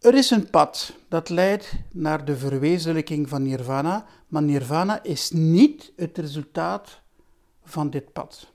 Er 0.02 0.16
is 0.16 0.30
een 0.30 0.50
pad 0.50 0.94
dat 1.08 1.30
leidt 1.30 1.74
naar 1.92 2.26
de 2.26 2.38
verwezenlijking 2.38 3.30
van 3.30 3.44
nirvana, 3.44 4.06
maar 4.28 4.44
nirvana 4.44 5.04
is 5.04 5.32
niet 5.32 5.92
het 5.96 6.18
resultaat 6.18 7.02
van 7.64 7.90
dit 7.90 8.14
pad. 8.14 8.52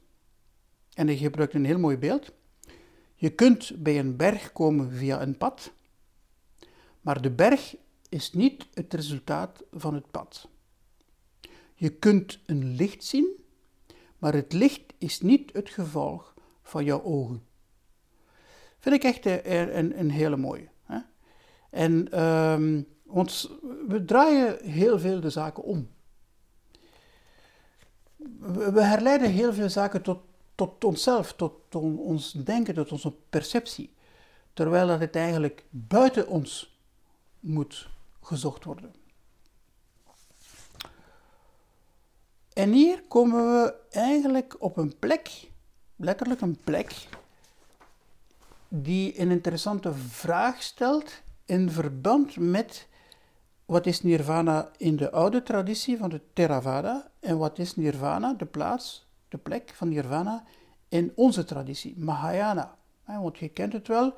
En 0.95 1.09
ik 1.09 1.19
gebruik 1.19 1.53
een 1.53 1.65
heel 1.65 1.79
mooi 1.79 1.97
beeld. 1.97 2.33
Je 3.15 3.31
kunt 3.31 3.83
bij 3.83 3.99
een 3.99 4.17
berg 4.17 4.53
komen 4.53 4.93
via 4.93 5.23
een 5.23 5.37
pad, 5.37 5.73
maar 7.01 7.23
de 7.23 7.31
berg 7.31 7.77
is 8.09 8.33
niet 8.33 8.67
het 8.75 8.95
resultaat 8.95 9.63
van 9.73 9.95
het 9.95 10.11
pad. 10.11 10.49
Je 11.75 11.91
kunt 11.91 12.39
een 12.47 12.75
licht 12.75 13.05
zien, 13.05 13.45
maar 14.19 14.35
het 14.35 14.53
licht 14.53 14.93
is 14.99 15.21
niet 15.21 15.53
het 15.53 15.69
gevolg 15.69 16.35
van 16.63 16.85
jouw 16.85 17.03
ogen. 17.03 17.47
Vind 18.79 18.95
ik 18.95 19.05
echt 19.05 19.27
een, 19.27 19.79
een, 19.79 19.99
een 19.99 20.11
hele 20.11 20.37
mooie. 20.37 20.75
En 21.71 22.25
um, 22.25 22.87
want 23.03 23.51
we 23.89 24.05
draaien 24.05 24.65
heel 24.65 24.99
veel 24.99 25.21
de 25.21 25.31
zaken 25.31 25.63
om. 25.63 25.89
We 28.73 28.83
herleiden 28.83 29.31
heel 29.31 29.53
veel 29.53 29.71
zaken 29.71 30.03
tot, 30.03 30.19
tot 30.55 30.85
onszelf, 30.85 31.33
tot 31.33 31.75
ons 31.75 32.33
denken, 32.33 32.75
tot 32.75 32.93
onze 32.93 33.13
perceptie. 33.31 33.95
Terwijl 34.53 34.87
dat 34.87 35.01
het 35.01 35.17
eigenlijk 35.17 35.65
buiten 35.71 36.29
ons 36.29 36.81
moet 37.41 37.89
gezocht 38.23 38.65
worden. 38.65 38.95
En 42.53 42.73
hier 42.73 43.03
komen 43.03 43.45
we 43.45 43.75
eigenlijk 43.91 44.57
op 44.59 44.77
een 44.77 44.99
plek, 44.99 45.51
letterlijk 45.97 46.41
een 46.41 46.59
plek, 46.65 47.09
die 48.69 49.21
een 49.21 49.31
interessante 49.31 49.95
vraag 49.95 50.63
stelt 50.63 51.23
in 51.47 51.71
verband 51.71 52.37
met 52.37 52.89
wat 53.65 53.87
is 53.87 54.03
nirvana 54.03 54.71
in 54.77 54.97
de 54.97 55.11
oude 55.11 55.43
traditie 55.43 55.97
van 55.97 56.09
de 56.09 56.21
Theravada 56.33 57.11
en 57.21 57.39
wat 57.39 57.59
is 57.59 57.77
nirvana, 57.77 58.35
de 58.35 58.47
plaats, 58.47 59.07
de 59.29 59.39
plek 59.39 59.73
van 59.75 59.89
nirvana 59.89 60.45
in 60.89 61.13
onze 61.15 61.45
traditie, 61.45 61.95
Mahayana. 61.99 62.77
Want 63.05 63.39
je 63.39 63.49
kent 63.49 63.73
het 63.73 63.89
wel, 63.89 64.07
ik 64.07 64.15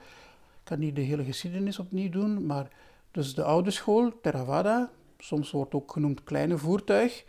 kan 0.64 0.79
niet 0.79 0.97
de 0.97 1.01
hele 1.01 1.25
geschiedenis 1.25 1.79
opnieuw 1.79 2.11
doen, 2.11 2.47
maar 2.47 2.69
dus 3.11 3.35
de 3.35 3.43
oude 3.43 3.71
school, 3.71 4.21
Theravada, 4.21 4.91
soms 5.19 5.51
wordt 5.51 5.75
ook 5.75 5.93
genoemd 5.93 6.25
kleine 6.25 6.59
voertuig, 6.59 7.25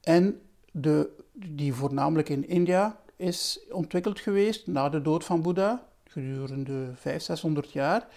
en 0.00 0.40
de, 0.72 1.10
die 1.32 1.74
voornamelijk 1.74 2.28
in 2.28 2.48
India 2.48 3.00
is 3.16 3.60
ontwikkeld 3.70 4.20
geweest 4.20 4.66
na 4.66 4.88
de 4.88 5.02
dood 5.02 5.24
van 5.24 5.42
Boeddha, 5.42 5.86
gedurende 6.04 6.90
500, 6.94 7.24
600 7.24 7.72
jaar. 7.72 8.08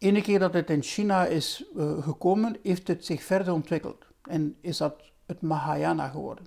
Ene 0.00 0.20
keer 0.20 0.38
dat 0.38 0.52
het 0.52 0.70
in 0.70 0.82
China 0.82 1.26
is 1.26 1.64
uh, 1.76 2.02
gekomen, 2.02 2.56
heeft 2.62 2.88
het 2.88 3.04
zich 3.04 3.22
verder 3.22 3.52
ontwikkeld 3.52 4.04
en 4.22 4.56
is 4.60 4.76
dat 4.76 5.02
het 5.26 5.40
Mahayana 5.40 6.08
geworden. 6.08 6.46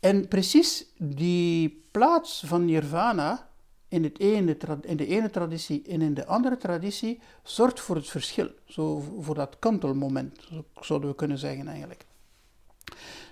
En 0.00 0.28
precies 0.28 0.86
die 0.98 1.84
plaats 1.90 2.42
van 2.46 2.64
nirvana 2.64 3.48
in, 3.88 4.04
het 4.04 4.18
ene, 4.18 4.56
in 4.80 4.96
de 4.96 5.06
ene 5.06 5.30
traditie 5.30 5.82
en 5.88 6.02
in 6.02 6.14
de 6.14 6.26
andere 6.26 6.56
traditie 6.56 7.20
zorgt 7.42 7.80
voor 7.80 7.96
het 7.96 8.08
verschil, 8.08 8.50
zo 8.64 9.02
voor 9.20 9.34
dat 9.34 9.58
kantelmoment, 9.58 10.48
zouden 10.80 11.08
we 11.08 11.14
kunnen 11.14 11.38
zeggen 11.38 11.68
eigenlijk. 11.68 12.06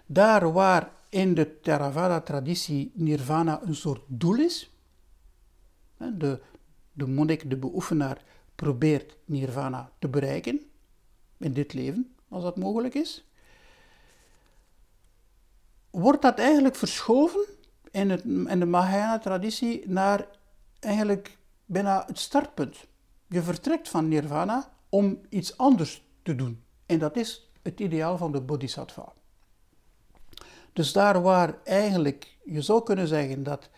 Daar 0.07 0.53
waar 0.53 0.93
in 1.09 1.35
de 1.35 1.61
Theravada-traditie 1.61 2.93
nirvana 2.95 3.63
een 3.63 3.75
soort 3.75 4.03
doel 4.07 4.39
is, 4.39 4.71
de, 5.97 6.41
de 6.93 7.07
monnik, 7.07 7.51
de 7.51 7.57
beoefenaar, 7.57 8.23
probeert 8.63 9.17
nirvana 9.25 9.91
te 9.99 10.09
bereiken 10.09 10.61
in 11.39 11.53
dit 11.53 11.73
leven, 11.73 12.15
als 12.29 12.43
dat 12.43 12.57
mogelijk 12.57 12.95
is, 12.95 13.25
wordt 15.91 16.23
dat 16.23 16.39
eigenlijk 16.39 16.77
verschoven 16.77 17.45
in, 17.91 18.11
het, 18.11 18.25
in 18.25 18.59
de 18.59 18.67
Mahayana-traditie 18.67 19.89
naar 19.89 20.27
eigenlijk 20.81 21.39
bijna 21.65 22.05
het 22.07 22.19
startpunt. 22.19 22.77
Je 23.27 23.43
vertrekt 23.43 23.89
van 23.89 24.09
nirvana 24.09 24.73
om 24.89 25.21
iets 25.29 25.57
anders 25.57 26.05
te 26.23 26.35
doen. 26.35 26.63
En 26.87 26.99
dat 26.99 27.17
is 27.17 27.51
het 27.63 27.81
ideaal 27.81 28.17
van 28.17 28.33
de 28.33 28.41
bodhisattva. 28.41 29.13
Dus 30.73 30.93
daar 30.93 31.23
waar 31.23 31.59
eigenlijk 31.65 32.37
je 32.45 32.63
zou 32.63 32.83
kunnen 32.83 33.09
zeggen 33.09 33.43
dat 33.43 33.69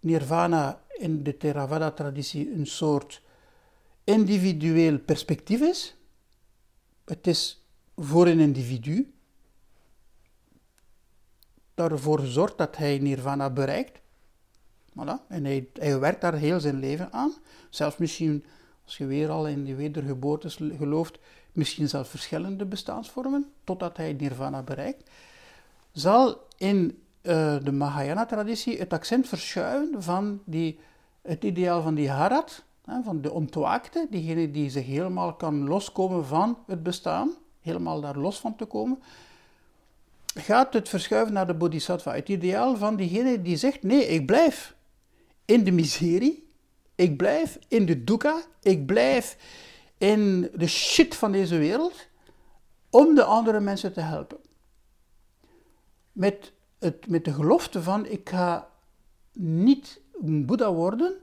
nirvana 0.00 0.80
in 0.88 1.22
de 1.22 1.36
Theravada-traditie 1.36 2.52
een 2.52 2.66
soort 2.66 3.22
individueel 4.04 4.98
perspectief 4.98 5.60
is, 5.60 5.96
het 7.04 7.26
is 7.26 7.64
voor 7.96 8.26
een 8.26 8.40
individu 8.40 9.14
daarvoor 11.74 12.18
gezorgd 12.18 12.58
dat 12.58 12.76
hij 12.76 12.98
nirvana 12.98 13.50
bereikt. 13.50 14.02
Voilà. 14.90 15.28
En 15.28 15.44
hij, 15.44 15.98
werkt 15.98 16.20
daar 16.20 16.34
heel 16.34 16.60
zijn 16.60 16.78
leven 16.78 17.12
aan. 17.12 17.34
Zelfs 17.70 17.96
misschien, 17.96 18.44
als 18.84 18.96
je 18.96 19.06
weer 19.06 19.30
al 19.30 19.48
in 19.48 19.64
de 19.64 19.74
wedergeboorte 19.74 20.50
gelooft, 20.50 21.18
misschien 21.52 21.88
zelfs 21.88 22.08
verschillende 22.08 22.64
bestaansvormen, 22.64 23.52
totdat 23.64 23.96
hij 23.96 24.12
nirvana 24.12 24.62
bereikt 24.62 25.10
zal 25.94 26.46
in 26.56 27.02
uh, 27.22 27.56
de 27.62 27.72
Mahayana-traditie 27.72 28.78
het 28.78 28.92
accent 28.92 29.28
verschuiven 29.28 30.02
van 30.02 30.42
die, 30.44 30.78
het 31.22 31.44
ideaal 31.44 31.82
van 31.82 31.94
die 31.94 32.10
Harat, 32.10 32.64
van 32.84 33.20
de 33.20 33.32
ontwaakte, 33.32 34.06
diegene 34.10 34.50
die 34.50 34.70
zich 34.70 34.86
helemaal 34.86 35.34
kan 35.34 35.68
loskomen 35.68 36.26
van 36.26 36.58
het 36.66 36.82
bestaan, 36.82 37.34
helemaal 37.60 38.00
daar 38.00 38.16
los 38.18 38.40
van 38.40 38.56
te 38.56 38.64
komen, 38.64 39.02
gaat 40.34 40.72
het 40.72 40.88
verschuiven 40.88 41.34
naar 41.34 41.46
de 41.46 41.54
bodhisattva. 41.54 42.14
Het 42.14 42.28
ideaal 42.28 42.76
van 42.76 42.96
diegene 42.96 43.42
die 43.42 43.56
zegt, 43.56 43.82
nee, 43.82 44.06
ik 44.06 44.26
blijf 44.26 44.76
in 45.44 45.64
de 45.64 45.70
miserie, 45.70 46.48
ik 46.94 47.16
blijf 47.16 47.58
in 47.68 47.86
de 47.86 48.04
dukkha, 48.04 48.42
ik 48.62 48.86
blijf 48.86 49.36
in 49.98 50.50
de 50.54 50.66
shit 50.66 51.14
van 51.14 51.32
deze 51.32 51.58
wereld, 51.58 52.08
om 52.90 53.14
de 53.14 53.24
andere 53.24 53.60
mensen 53.60 53.92
te 53.92 54.00
helpen. 54.00 54.38
Met, 56.12 56.52
het, 56.78 57.06
met 57.08 57.24
de 57.24 57.32
gelofte 57.32 57.82
van, 57.82 58.06
ik 58.06 58.28
ga 58.28 58.68
niet 59.32 60.00
een 60.22 60.46
Boeddha 60.46 60.72
worden, 60.72 61.14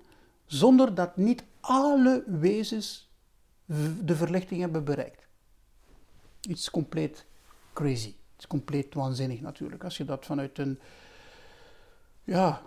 zonder 0.51 0.95
dat 0.95 1.17
niet 1.17 1.43
alle 1.59 2.23
wezens 2.27 3.09
de 4.03 4.15
verlichting 4.15 4.61
hebben 4.61 4.83
bereikt. 4.83 5.27
Iets 6.41 6.69
compleet 6.69 7.25
crazy. 7.73 8.07
Het 8.07 8.39
is 8.39 8.47
compleet 8.47 8.93
waanzinnig 8.93 9.41
natuurlijk. 9.41 9.83
Als 9.83 9.97
je 9.97 10.05
dat 10.05 10.25
vanuit 10.25 10.57
een 10.57 10.79
ja, 12.23 12.61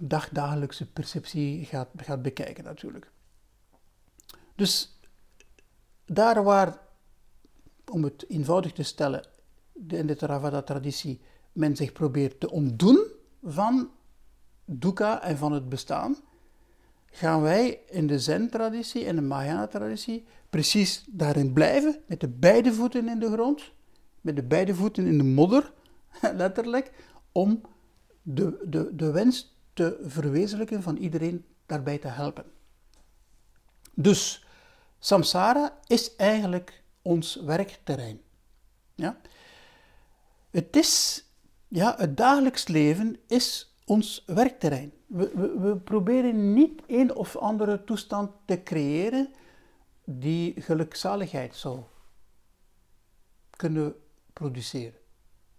dagdagelijkse 0.00 0.90
perceptie 0.92 1.64
gaat, 1.64 1.88
gaat 1.96 2.22
bekijken 2.22 2.64
natuurlijk. 2.64 3.10
Dus 4.54 4.98
daar 6.04 6.42
waar, 6.42 6.78
om 7.90 8.04
het 8.04 8.24
eenvoudig 8.28 8.72
te 8.72 8.82
stellen, 8.82 9.26
in 9.88 10.06
de 10.06 10.16
Theravada-traditie 10.16 11.20
men 11.52 11.76
zich 11.76 11.92
probeert 11.92 12.40
te 12.40 12.50
ontdoen 12.50 13.06
van 13.42 13.90
dukkha 14.64 15.22
en 15.22 15.36
van 15.36 15.52
het 15.52 15.68
bestaan, 15.68 16.16
gaan 17.10 17.42
wij 17.42 17.80
in 17.88 18.06
de 18.06 18.18
Zen-traditie 18.18 19.04
en 19.04 19.16
de 19.16 19.22
Mahayana-traditie 19.22 20.26
precies 20.50 21.04
daarin 21.08 21.52
blijven, 21.52 22.00
met 22.06 22.20
de 22.20 22.28
beide 22.28 22.72
voeten 22.72 23.08
in 23.08 23.18
de 23.18 23.30
grond, 23.30 23.72
met 24.20 24.36
de 24.36 24.42
beide 24.42 24.74
voeten 24.74 25.06
in 25.06 25.18
de 25.18 25.24
modder, 25.24 25.72
letterlijk, 26.36 26.92
om 27.32 27.60
de, 28.22 28.66
de, 28.68 28.96
de 28.96 29.10
wens 29.10 29.58
te 29.72 29.98
verwezenlijken 30.02 30.82
van 30.82 30.96
iedereen 30.96 31.44
daarbij 31.66 31.98
te 31.98 32.08
helpen. 32.08 32.44
Dus 33.94 34.46
samsara 34.98 35.78
is 35.86 36.16
eigenlijk 36.16 36.82
ons 37.02 37.34
werkterrein. 37.34 38.20
Ja? 38.94 39.20
Het 40.50 40.76
is, 40.76 41.24
ja, 41.68 41.94
het 41.98 42.16
dagelijks 42.16 42.68
leven 42.68 43.16
is 43.26 43.74
ons 43.84 44.22
werkterrein. 44.26 44.92
We, 45.10 45.80
proberen 45.84 46.52
niet 46.52 46.82
een 46.86 47.14
of 47.14 47.36
andere 47.36 47.84
toestand 47.84 48.30
te 48.44 48.62
creëren 48.62 49.32
die 50.04 50.60
gelukzaligheid 50.60 51.56
zou 51.56 51.80
kunnen 53.50 53.94
produceren. 54.32 54.98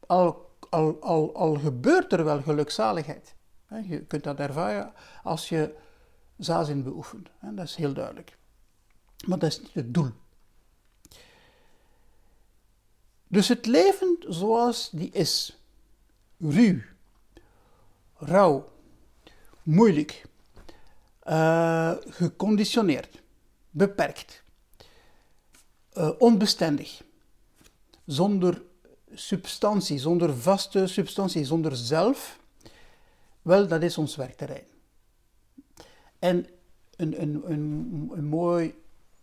Al, 0.08 0.50
al, 0.70 1.02
al, 1.02 1.36
al 1.36 1.56
gebeurt 1.56 2.14
er 2.14 2.24
wel 2.24 2.42
gelukzaligheid. 2.42 3.36
Je 3.88 4.06
kunt 4.06 4.24
dat 4.24 4.40
ervaren 4.40 4.94
als 5.24 5.50
je 5.50 5.76
zazen 6.38 6.84
beoefent. 6.84 7.30
Dat 7.42 7.66
is 7.66 7.76
heel 7.76 7.94
duidelijk. 7.94 8.38
Maar 9.28 9.40
dat 9.40 9.50
is 9.50 9.60
niet 9.60 9.74
het 9.74 9.94
doel. 9.94 10.12
Dus 13.28 13.48
het 13.48 13.66
leven 13.66 14.18
zoals 14.28 14.90
die 14.90 15.12
is, 15.12 15.60
ruw, 16.38 16.80
rauw, 18.18 18.70
moeilijk, 19.64 20.26
uh, 21.28 21.94
geconditioneerd, 22.08 23.22
beperkt, 23.70 24.44
uh, 25.94 26.10
onbestendig, 26.18 27.04
zonder 28.06 28.62
substantie, 29.14 30.00
zonder 30.00 30.38
vaste 30.38 30.88
substantie, 30.88 31.46
zonder 31.46 31.76
zelf, 31.76 32.40
wel, 33.42 33.68
dat 33.68 33.84
is 33.84 33.98
ons 33.98 34.16
werkterrein. 34.16 34.66
En 36.20 36.46
een, 36.96 37.22
een, 37.22 37.42
een, 37.52 38.12
een 38.14 38.26
mooi 38.26 38.76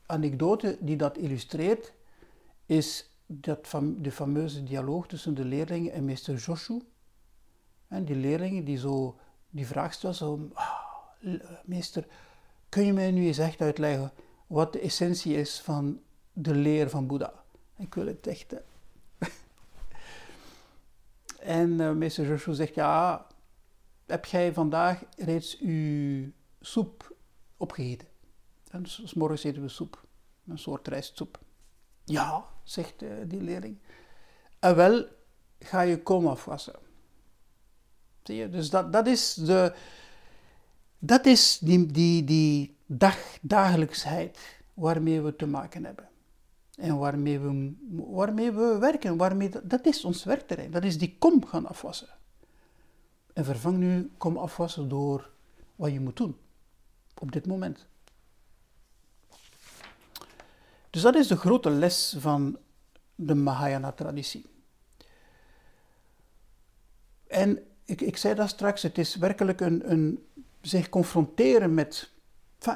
anekdote 0.07 0.77
die 0.81 0.97
dat 0.97 1.17
illustreert, 1.17 1.93
is 2.67 3.11
dat 3.27 3.69
de 3.97 4.11
fameuze 4.11 4.63
dialoog 4.63 5.07
tussen 5.07 5.35
de 5.35 5.45
leerlingen 5.45 5.93
en 5.93 6.05
meester 6.05 6.35
Joshu. 6.35 6.83
En 7.89 8.05
die 8.05 8.17
leerlingen 8.17 8.65
die 8.65 8.79
zo 8.79 9.19
die 9.59 9.67
vraag 9.67 9.93
stelt, 9.93 10.17
zo, 10.17 10.51
ah, 10.53 10.81
meester, 11.65 12.07
kun 12.69 12.87
je 12.87 12.93
mij 12.93 13.11
nu 13.11 13.27
eens 13.27 13.39
echt 13.39 13.61
uitleggen 13.61 14.13
wat 14.47 14.73
de 14.73 14.81
essentie 14.81 15.37
is 15.37 15.61
van 15.61 16.01
de 16.33 16.55
leer 16.55 16.91
van 16.91 17.07
Boeddha? 17.07 17.33
Ik 17.77 17.95
wil 17.95 18.07
het 18.07 18.27
echt. 18.27 18.55
en 21.59 21.81
uh, 21.81 21.93
meester 21.93 22.27
Joshu 22.27 22.55
zegt, 22.55 22.75
ja, 22.75 23.27
heb 24.07 24.25
jij 24.25 24.53
vandaag 24.53 25.03
reeds 25.17 25.59
uw 25.59 26.31
soep 26.61 27.17
opgegeten? 27.57 28.09
En 28.71 28.87
s 28.87 29.15
morgens 29.15 29.45
eten 29.45 29.63
we 29.63 29.69
soep, 29.69 30.05
een 30.47 30.59
soort 30.59 30.89
rijstsoep. 30.89 31.39
Ja, 32.05 32.45
zegt 32.63 33.03
uh, 33.03 33.13
die 33.27 33.43
leerling. 33.43 33.79
En 34.59 34.77
wel, 34.77 35.07
ga 35.59 35.81
je 35.81 36.03
kom 36.03 36.27
afwassen. 36.27 36.88
Dus 38.29 38.71
dat, 38.71 38.93
dat 38.93 39.07
is, 39.07 39.35
de, 39.35 39.75
dat 40.99 41.27
is 41.27 41.59
die, 41.59 41.87
die, 41.87 42.25
die 42.25 42.77
dag, 42.87 43.19
dagelijksheid 43.41 44.39
waarmee 44.75 45.21
we 45.21 45.37
te 45.37 45.47
maken 45.47 45.85
hebben. 45.85 46.09
En 46.77 46.99
waarmee 46.99 47.39
we, 47.39 47.73
waarmee 47.91 48.53
we 48.53 48.79
werken. 48.79 49.17
Waarmee, 49.17 49.51
dat 49.63 49.87
is 49.87 50.05
ons 50.05 50.25
werkterrein. 50.25 50.71
Dat 50.71 50.85
is 50.85 50.99
die 50.99 51.17
kom 51.19 51.47
gaan 51.47 51.67
afwassen. 51.67 52.09
En 53.33 53.45
vervang 53.45 53.77
nu 53.77 54.13
kom 54.19 54.37
afwassen 54.37 54.89
door 54.89 55.31
wat 55.77 55.93
je 55.93 56.01
moet 56.01 56.17
doen. 56.17 56.37
Op 57.19 57.33
dit 57.33 57.47
moment. 57.47 57.87
Dus 60.91 61.03
dat 61.03 61.15
is 61.15 61.27
de 61.27 61.37
grote 61.37 61.71
les 61.71 62.17
van 62.19 62.59
de 63.15 63.35
Mahayana-traditie. 63.35 64.47
En 67.27 67.67
ik, 67.89 68.01
ik 68.01 68.17
zei 68.17 68.35
dat 68.35 68.49
straks, 68.49 68.83
het 68.83 68.99
is 68.99 69.17
werkelijk 69.17 69.61
een, 69.61 69.93
een 69.93 70.27
zich 70.61 70.89
confronteren 70.89 71.75
met. 71.75 72.11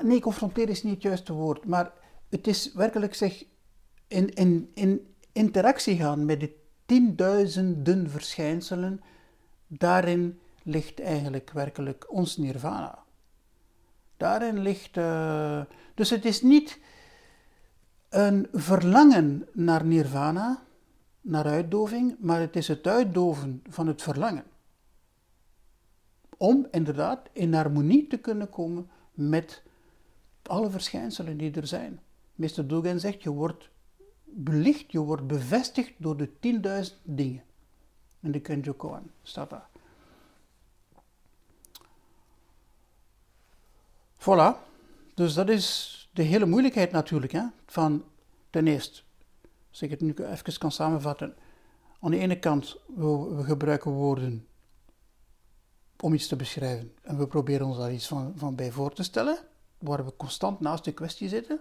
Nee, 0.03 0.20
confronteren 0.20 0.68
is 0.68 0.83
niet 0.83 0.94
het 0.94 1.03
juiste 1.03 1.33
woord, 1.33 1.64
maar 1.64 1.92
het 2.29 2.46
is 2.46 2.72
werkelijk 2.72 3.14
zich 3.14 3.44
in, 4.07 4.35
in, 4.35 4.70
in 4.75 5.14
interactie 5.33 5.96
gaan 5.96 6.25
met 6.25 6.40
de 6.40 6.55
tienduizenden 6.87 8.11
verschijnselen. 8.11 9.01
Daarin 9.66 10.40
ligt 10.62 11.01
eigenlijk 11.01 11.51
werkelijk 11.51 12.12
ons 12.12 12.37
nirvana. 12.37 12.98
Daarin 14.16 14.59
ligt. 14.59 14.96
Uh, 14.96 15.61
dus 15.94 16.11
het 16.11 16.25
is 16.25 16.42
niet 16.42 16.79
een 18.09 18.48
verlangen 18.53 19.48
naar 19.53 19.85
nirvana, 19.85 20.62
naar 21.20 21.46
uitdoving, 21.46 22.16
maar 22.18 22.40
het 22.40 22.57
is 22.57 22.68
het 22.68 22.87
uitdoven 22.87 23.62
van 23.68 23.87
het 23.87 24.03
verlangen. 24.03 24.51
Om 26.43 26.67
inderdaad 26.71 27.29
in 27.33 27.55
harmonie 27.55 28.07
te 28.07 28.19
kunnen 28.19 28.51
komen 28.51 28.91
met 29.13 29.63
alle 30.43 30.71
verschijnselen 30.71 31.37
die 31.37 31.53
er 31.53 31.67
zijn. 31.67 32.01
Meester 32.35 32.67
Dogen 32.67 33.01
zegt, 33.01 33.23
je 33.23 33.31
wordt 33.31 33.69
belicht, 34.25 34.93
je 34.93 34.99
wordt 34.99 35.27
bevestigd 35.27 35.93
door 35.97 36.17
de 36.17 36.29
10.000 36.91 36.97
dingen. 37.03 37.43
In 38.21 38.33
de 38.33 38.41
Kenjokoan 38.41 39.11
staat 39.23 39.51
daar. 39.51 39.69
Voilà, 44.17 44.57
dus 45.15 45.35
dat 45.35 45.49
is 45.49 46.09
de 46.13 46.23
hele 46.23 46.47
moeilijkheid 46.47 46.91
natuurlijk, 46.91 47.33
hè, 47.33 47.45
van 47.67 48.05
ten 48.51 48.67
eerste, 48.67 49.03
als 49.71 49.83
ik 49.83 49.91
het 49.91 50.01
nu 50.01 50.15
even 50.15 50.59
kan 50.59 50.73
samenvatten, 50.73 51.35
aan 52.01 52.11
de 52.11 52.19
ene 52.19 52.39
kant, 52.39 52.77
we 52.97 53.41
gebruiken 53.43 53.91
woorden 53.91 54.47
om 56.03 56.15
iets 56.15 56.27
te 56.27 56.37
beschrijven 56.37 56.93
en 57.03 57.19
we 57.19 57.27
proberen 57.27 57.67
ons 57.67 57.77
daar 57.77 57.93
iets 57.93 58.09
van, 58.09 58.33
van 58.37 58.55
bij 58.55 58.73
voor 58.73 58.93
te 58.93 59.03
stellen, 59.03 59.38
waar 59.79 60.05
we 60.05 60.17
constant 60.17 60.61
naast 60.61 60.85
de 60.85 60.93
kwestie 60.93 61.29
zitten. 61.29 61.61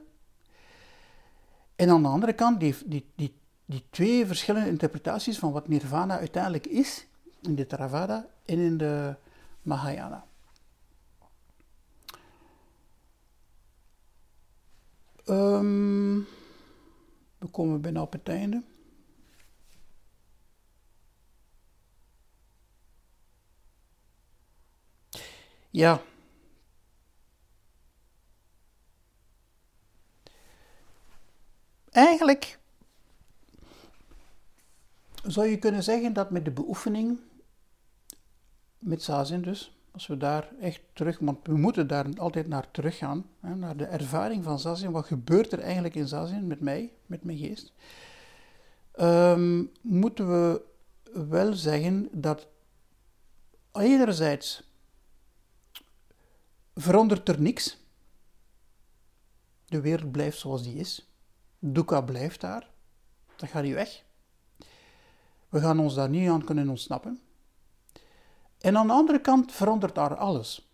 En 1.75 1.89
aan 1.89 2.01
de 2.01 2.07
andere 2.07 2.33
kant, 2.33 2.59
die, 2.59 2.75
die, 2.85 3.11
die, 3.15 3.35
die 3.65 3.83
twee 3.89 4.25
verschillende 4.25 4.69
interpretaties 4.69 5.39
van 5.39 5.51
wat 5.51 5.67
nirvana 5.67 6.17
uiteindelijk 6.17 6.67
is, 6.67 7.07
in 7.41 7.55
de 7.55 7.67
Theravada 7.67 8.27
en 8.45 8.57
in 8.57 8.77
de 8.77 9.15
Mahayana. 9.61 10.25
Um, 15.25 16.27
we 17.37 17.47
komen 17.51 17.81
bijna 17.81 18.01
op 18.01 18.11
het 18.11 18.29
einde. 18.29 18.63
Ja. 25.71 26.01
Eigenlijk 31.89 32.59
zou 35.23 35.47
je 35.47 35.57
kunnen 35.57 35.83
zeggen 35.83 36.13
dat 36.13 36.31
met 36.31 36.45
de 36.45 36.51
beoefening, 36.51 37.19
met 38.79 39.03
Zazen 39.03 39.41
dus, 39.41 39.75
als 39.91 40.07
we 40.07 40.17
daar 40.17 40.49
echt 40.59 40.81
terug, 40.93 41.19
want 41.19 41.47
we 41.47 41.57
moeten 41.57 41.87
daar 41.87 42.05
altijd 42.17 42.47
naar 42.47 42.71
teruggaan, 42.71 43.25
naar 43.39 43.77
de 43.77 43.85
ervaring 43.85 44.43
van 44.43 44.59
Zazen, 44.59 44.91
wat 44.91 45.05
gebeurt 45.05 45.51
er 45.51 45.59
eigenlijk 45.59 45.95
in 45.95 46.07
Zazen 46.07 46.47
met 46.47 46.59
mij, 46.59 46.93
met 47.05 47.23
mijn 47.23 47.37
geest, 47.37 47.73
ehm, 48.91 49.63
moeten 49.81 50.27
we 50.27 50.61
wel 51.27 51.53
zeggen 51.53 52.09
dat 52.11 52.47
enerzijds 53.71 54.70
verandert 56.81 57.29
er 57.29 57.41
niks. 57.41 57.77
De 59.65 59.81
wereld 59.81 60.11
blijft 60.11 60.39
zoals 60.39 60.63
die 60.63 60.75
is. 60.75 61.11
Dukkha 61.59 62.01
blijft 62.01 62.41
daar. 62.41 62.69
Dat 63.35 63.49
gaat 63.49 63.63
niet 63.63 63.73
weg. 63.73 64.03
We 65.49 65.59
gaan 65.59 65.79
ons 65.79 65.93
daar 65.95 66.09
niet 66.09 66.29
aan 66.29 66.43
kunnen 66.43 66.69
ontsnappen. 66.69 67.19
En 68.57 68.77
aan 68.77 68.87
de 68.87 68.93
andere 68.93 69.21
kant 69.21 69.51
verandert 69.51 69.95
daar 69.95 70.15
alles. 70.15 70.71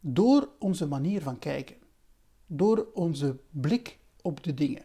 Door 0.00 0.48
onze 0.58 0.86
manier 0.86 1.22
van 1.22 1.38
kijken. 1.38 1.76
Door 2.46 2.86
onze 2.94 3.40
blik 3.50 3.98
op 4.22 4.42
de 4.42 4.54
dingen. 4.54 4.84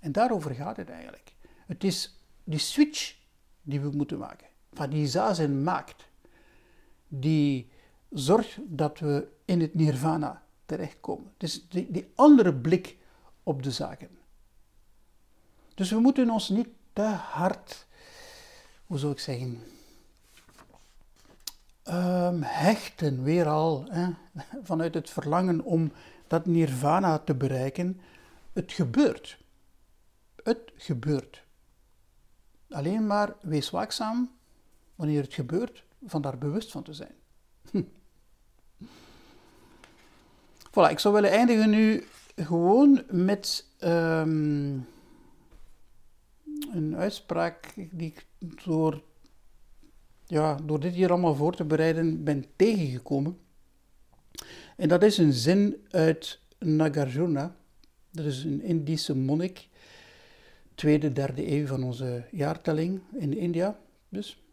En 0.00 0.12
daarover 0.12 0.54
gaat 0.54 0.76
het 0.76 0.90
eigenlijk. 0.90 1.34
Het 1.66 1.84
is 1.84 2.18
die 2.44 2.58
switch 2.58 3.16
die 3.62 3.80
we 3.80 3.90
moeten 3.90 4.18
maken. 4.18 4.48
Van 4.72 4.90
die 4.90 5.06
zazen 5.06 5.62
maakt. 5.62 6.08
Die 7.08 7.70
zorgt 8.18 8.58
dat 8.66 8.98
we 8.98 9.28
in 9.44 9.60
het 9.60 9.74
nirvana 9.74 10.42
terechtkomen. 10.66 11.32
Is 11.38 11.68
die, 11.68 11.90
die 11.90 12.12
andere 12.14 12.54
blik 12.54 12.96
op 13.42 13.62
de 13.62 13.70
zaken. 13.70 14.08
Dus 15.74 15.90
we 15.90 15.98
moeten 15.98 16.30
ons 16.30 16.48
niet 16.48 16.68
te 16.92 17.02
hard, 17.02 17.86
hoe 18.86 18.98
zou 18.98 19.12
ik 19.12 19.18
zeggen, 19.18 19.62
um, 21.88 22.42
hechten 22.42 23.22
weer 23.22 23.48
al 23.48 23.84
hè, 23.88 24.08
vanuit 24.70 24.94
het 24.94 25.10
verlangen 25.10 25.60
om 25.60 25.92
dat 26.26 26.46
nirvana 26.46 27.18
te 27.18 27.34
bereiken. 27.34 28.00
Het 28.52 28.72
gebeurt. 28.72 29.38
Het 30.42 30.72
gebeurt. 30.76 31.44
Alleen 32.70 33.06
maar 33.06 33.36
wees 33.40 33.70
waakzaam 33.70 34.30
wanneer 34.94 35.22
het 35.22 35.34
gebeurt, 35.34 35.84
van 36.06 36.22
daar 36.22 36.38
bewust 36.38 36.70
van 36.70 36.82
te 36.82 36.92
zijn. 36.92 37.14
Voilà, 40.76 40.90
ik 40.90 40.98
zou 40.98 41.14
willen 41.14 41.30
eindigen 41.30 41.70
nu 41.70 42.04
gewoon 42.36 43.02
met 43.10 43.66
um, 43.80 44.86
een 46.72 46.96
uitspraak 46.96 47.74
die 47.90 48.08
ik 48.08 48.26
door, 48.64 49.02
ja, 50.26 50.54
door 50.54 50.80
dit 50.80 50.94
hier 50.94 51.10
allemaal 51.10 51.34
voor 51.34 51.56
te 51.56 51.64
bereiden 51.64 52.24
ben 52.24 52.44
tegengekomen. 52.56 53.38
En 54.76 54.88
dat 54.88 55.02
is 55.02 55.18
een 55.18 55.32
zin 55.32 55.86
uit 55.90 56.40
Nagarjuna. 56.58 57.56
Dat 58.10 58.24
is 58.24 58.44
een 58.44 58.62
Indische 58.62 59.16
monnik, 59.16 59.68
tweede, 60.74 61.12
derde 61.12 61.52
eeuw 61.52 61.66
van 61.66 61.82
onze 61.82 62.24
jaartelling 62.30 63.00
in 63.12 63.36
India. 63.36 63.78
Dus. 64.08 64.45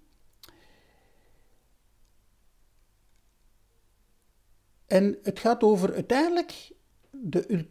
En 4.94 5.18
het 5.24 5.40
gaat 5.40 5.64
over 5.64 5.94
uiteindelijk 5.94 6.72
de 7.10 7.68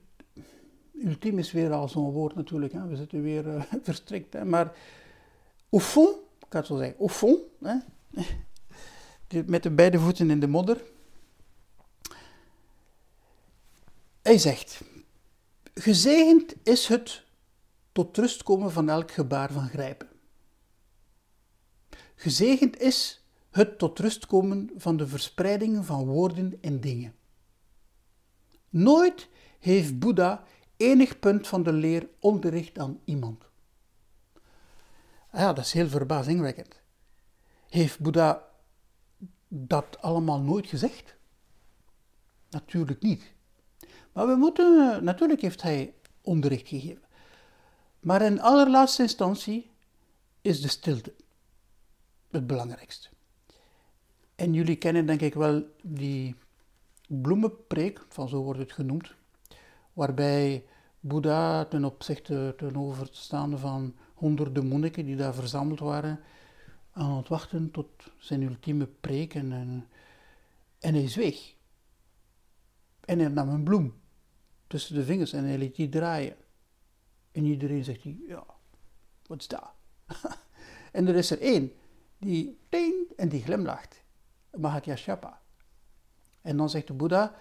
ultiem 1.04 1.38
is 1.38 1.52
weer 1.52 1.72
al 1.72 1.88
zo'n 1.88 2.10
woord 2.10 2.34
natuurlijk, 2.34 2.72
hè. 2.72 2.86
we 2.86 2.96
zitten 2.96 3.22
weer 3.22 3.46
uh, 3.46 3.62
verstrikt. 3.82 4.32
Hè. 4.32 4.44
Maar 4.44 4.76
au 5.70 5.82
fond, 5.82 6.16
ik 6.16 6.46
kan 6.48 6.60
het 6.60 6.68
zo 6.68 6.76
zeggen, 6.76 6.98
au 6.98 7.08
fond, 7.08 7.38
hè, 7.60 7.76
met 9.46 9.62
de 9.62 9.70
beide 9.70 9.98
voeten 9.98 10.30
in 10.30 10.40
de 10.40 10.46
modder. 10.46 10.82
Hij 14.22 14.38
zegt, 14.38 14.80
gezegend 15.74 16.54
is 16.62 16.86
het 16.86 17.22
tot 17.92 18.16
rust 18.16 18.42
komen 18.42 18.72
van 18.72 18.88
elk 18.88 19.10
gebaar 19.10 19.52
van 19.52 19.68
grijpen. 19.68 20.08
Gezegend 22.14 22.80
is 22.80 23.21
het 23.52 23.78
tot 23.78 23.98
rust 23.98 24.26
komen 24.26 24.70
van 24.76 24.96
de 24.96 25.06
verspreiding 25.06 25.86
van 25.86 26.06
woorden 26.06 26.58
en 26.60 26.80
dingen. 26.80 27.14
Nooit 28.68 29.28
heeft 29.58 29.98
Boeddha 29.98 30.44
enig 30.76 31.18
punt 31.18 31.48
van 31.48 31.62
de 31.62 31.72
leer 31.72 32.08
onderricht 32.18 32.78
aan 32.78 33.00
iemand. 33.04 33.44
Ja, 35.32 35.52
dat 35.52 35.64
is 35.64 35.72
heel 35.72 35.88
verbazingwekkend. 35.88 36.80
Heeft 37.68 38.00
Boeddha 38.00 38.48
dat 39.48 40.00
allemaal 40.00 40.40
nooit 40.40 40.66
gezegd? 40.66 41.16
Natuurlijk 42.50 43.02
niet. 43.02 43.32
Maar 44.12 44.26
we 44.26 44.34
moeten, 44.34 45.04
natuurlijk 45.04 45.40
heeft 45.40 45.62
hij 45.62 45.94
onderricht 46.20 46.68
gegeven. 46.68 47.02
Maar 48.00 48.22
in 48.22 48.40
allerlaatste 48.40 49.02
instantie 49.02 49.70
is 50.40 50.60
de 50.60 50.68
stilte 50.68 51.14
het 52.30 52.46
belangrijkste. 52.46 53.11
En 54.42 54.52
jullie 54.52 54.76
kennen 54.76 55.06
denk 55.06 55.20
ik 55.20 55.34
wel 55.34 55.66
die 55.82 56.34
bloemenpreek, 57.06 58.04
van 58.08 58.28
zo 58.28 58.42
wordt 58.42 58.58
het 58.58 58.72
genoemd, 58.72 59.14
waarbij 59.92 60.64
Boeddha 61.00 61.64
ten 61.64 61.84
opzichte 61.84 62.54
ten 62.56 62.76
overstaande 62.76 63.58
van 63.58 63.94
honderden 64.14 64.66
monniken 64.66 65.04
die 65.04 65.16
daar 65.16 65.34
verzameld 65.34 65.78
waren, 65.78 66.20
aan 66.92 67.16
het 67.16 67.28
wachten 67.28 67.70
tot 67.70 67.88
zijn 68.18 68.42
ultieme 68.42 68.86
preek 68.86 69.34
en, 69.34 69.52
en, 70.78 70.94
hij 70.94 71.08
zweeg. 71.08 71.54
En 73.00 73.18
hij 73.18 73.28
nam 73.28 73.48
een 73.48 73.64
bloem 73.64 73.94
tussen 74.66 74.94
de 74.94 75.04
vingers 75.04 75.32
en 75.32 75.44
hij 75.44 75.58
liet 75.58 75.76
die 75.76 75.88
draaien. 75.88 76.36
En 77.32 77.44
iedereen 77.44 77.84
zegt, 77.84 78.02
ja, 78.28 78.44
wat 79.26 79.40
is 79.40 79.48
dat? 79.48 79.72
en 80.92 81.08
er 81.08 81.14
is 81.14 81.30
er 81.30 81.40
één 81.40 81.72
die 82.18 82.58
en 83.16 83.28
die 83.28 83.42
glimlacht. 83.42 84.01
Mahatyashapa. 84.56 85.40
En 86.40 86.56
dan 86.56 86.70
zegt 86.70 86.86
de 86.86 86.92
Boeddha, 86.92 87.34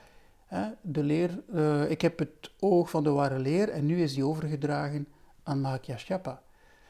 de 0.82 1.04
leer, 1.04 1.44
uh, 1.54 1.90
ik 1.90 2.02
heb 2.02 2.20
het 2.20 2.52
oog 2.60 2.90
van 2.90 3.04
de 3.04 3.10
ware 3.10 3.40
leer 3.40 3.70
en 3.70 3.86
nu 3.86 4.02
is 4.02 4.14
die 4.14 4.26
overgedragen 4.26 5.08
aan 5.44 5.62
Mahakyashyapa. 5.62 6.42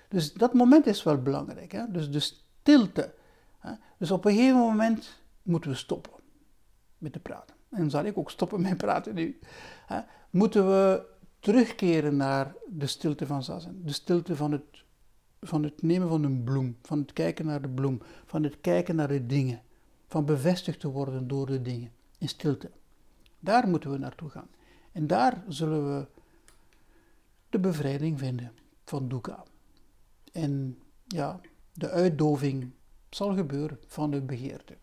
Dus 0.10 0.34
dat 0.34 0.54
moment 0.54 0.86
is 0.86 1.04
wel 1.04 1.22
belangrijk. 1.22 1.72
Hè? 1.72 1.92
Dus 1.92 2.12
de 2.12 2.20
stilte. 2.20 3.14
Hè? 3.60 3.72
Dus 3.98 4.12
op 4.12 4.26
een 4.26 4.34
gegeven 4.34 4.60
moment 4.60 5.22
moeten 5.42 5.70
we 5.70 5.76
stoppen 5.76 6.12
met 6.98 7.14
te 7.14 7.20
praten. 7.20 7.56
En 7.70 7.90
zal 7.90 8.06
ik 8.06 8.18
ook 8.18 8.32
stoppen 8.32 8.62
met 8.62 8.78
praten 8.78 9.16
nu. 9.16 9.40
Hè? 9.86 10.00
Moeten 10.30 10.68
we 10.68 11.06
terugkeren 11.40 12.16
naar 12.16 12.56
de 12.70 12.88
stilte 12.88 13.26
van 13.26 13.44
Zazen. 13.44 13.86
De 13.86 13.94
stilte 13.94 14.36
van 14.36 14.52
het, 14.52 14.84
van 15.40 15.64
het 15.64 15.82
nemen 15.82 16.10
van 16.10 16.24
een 16.24 16.44
bloem, 16.44 16.78
van 16.82 17.00
het 17.00 17.14
kijken 17.14 17.46
naar 17.46 17.62
de 17.62 17.70
bloem, 17.70 18.02
van 18.26 18.44
het 18.44 18.62
kijken 18.62 18.96
naar 18.96 19.08
de 19.08 19.26
dingen, 19.26 19.62
van 20.12 20.26
bevestigd 20.26 20.80
te 20.80 20.88
worden 20.88 21.28
door 21.28 21.46
de 21.46 21.62
dingen 21.62 21.92
in 22.18 22.30
stilte. 22.30 22.72
Daar 23.40 23.68
moeten 23.68 23.92
we 23.92 23.98
naartoe 23.98 24.30
gaan. 24.30 24.48
En 24.92 25.08
daar 25.08 25.44
zullen 25.48 25.98
we 25.98 26.08
de 27.50 27.60
bevrijding 27.60 28.20
vinden 28.20 28.52
van 28.86 29.08
dukkha. 29.08 29.44
En 30.32 30.78
ja, 31.08 31.40
de 31.74 31.90
uitdoving 31.90 32.72
zal 33.10 33.36
gebeuren 33.36 33.80
van 33.88 34.12
de 34.12 34.22
begeerte. 34.22 34.78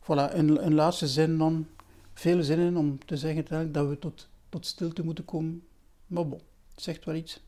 Voilà, 0.00 0.34
een, 0.34 0.66
een 0.66 0.74
laatste 0.74 1.08
zin 1.08 1.38
dan. 1.38 1.66
Vele 2.14 2.42
zinnen 2.42 2.76
om 2.76 3.04
te 3.04 3.16
zeggen 3.16 3.72
dat 3.72 3.88
we 3.88 3.98
tot, 3.98 4.28
tot 4.48 4.66
stilte 4.66 5.04
moeten 5.04 5.24
komen. 5.24 5.66
Maar 6.06 6.28
bon, 6.28 6.40
zegt 6.76 7.04
wel 7.04 7.14
iets. 7.14 7.42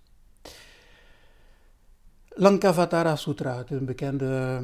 Lankavatara 2.36 3.16
Sutra, 3.16 3.64
een 3.68 3.84
bekende 3.84 4.62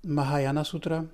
Mahayana 0.00 0.62
Sutra 0.62 1.04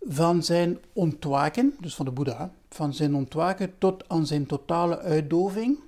van 0.00 0.42
zijn 0.42 0.78
ontwaken, 0.92 1.76
dus 1.80 1.94
van 1.94 2.04
de 2.04 2.10
Boeddha, 2.10 2.52
van 2.68 2.94
zijn 2.94 3.14
ontwaken 3.14 3.78
tot 3.78 4.08
aan 4.08 4.26
zijn 4.26 4.46
totale 4.46 4.98
uitdoving, 4.98 5.78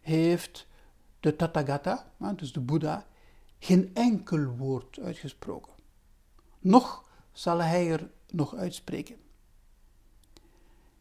heeft 0.00 0.66
de 1.20 1.36
Tathagata, 1.36 2.12
dus 2.36 2.52
de 2.52 2.60
Boeddha, 2.60 3.06
geen 3.58 3.90
enkel 3.94 4.44
woord 4.44 4.98
uitgesproken. 4.98 5.72
Nog 6.58 7.04
zal 7.32 7.58
hij 7.62 7.90
er 7.90 8.10
nog 8.30 8.54
uitspreken. 8.54 9.16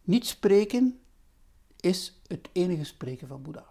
Niet 0.01 0.27
spreken 0.27 0.99
is 1.79 2.21
het 2.27 2.49
enige 2.51 2.83
spreken 2.83 3.27
van 3.27 3.41
Boeddha. 3.41 3.70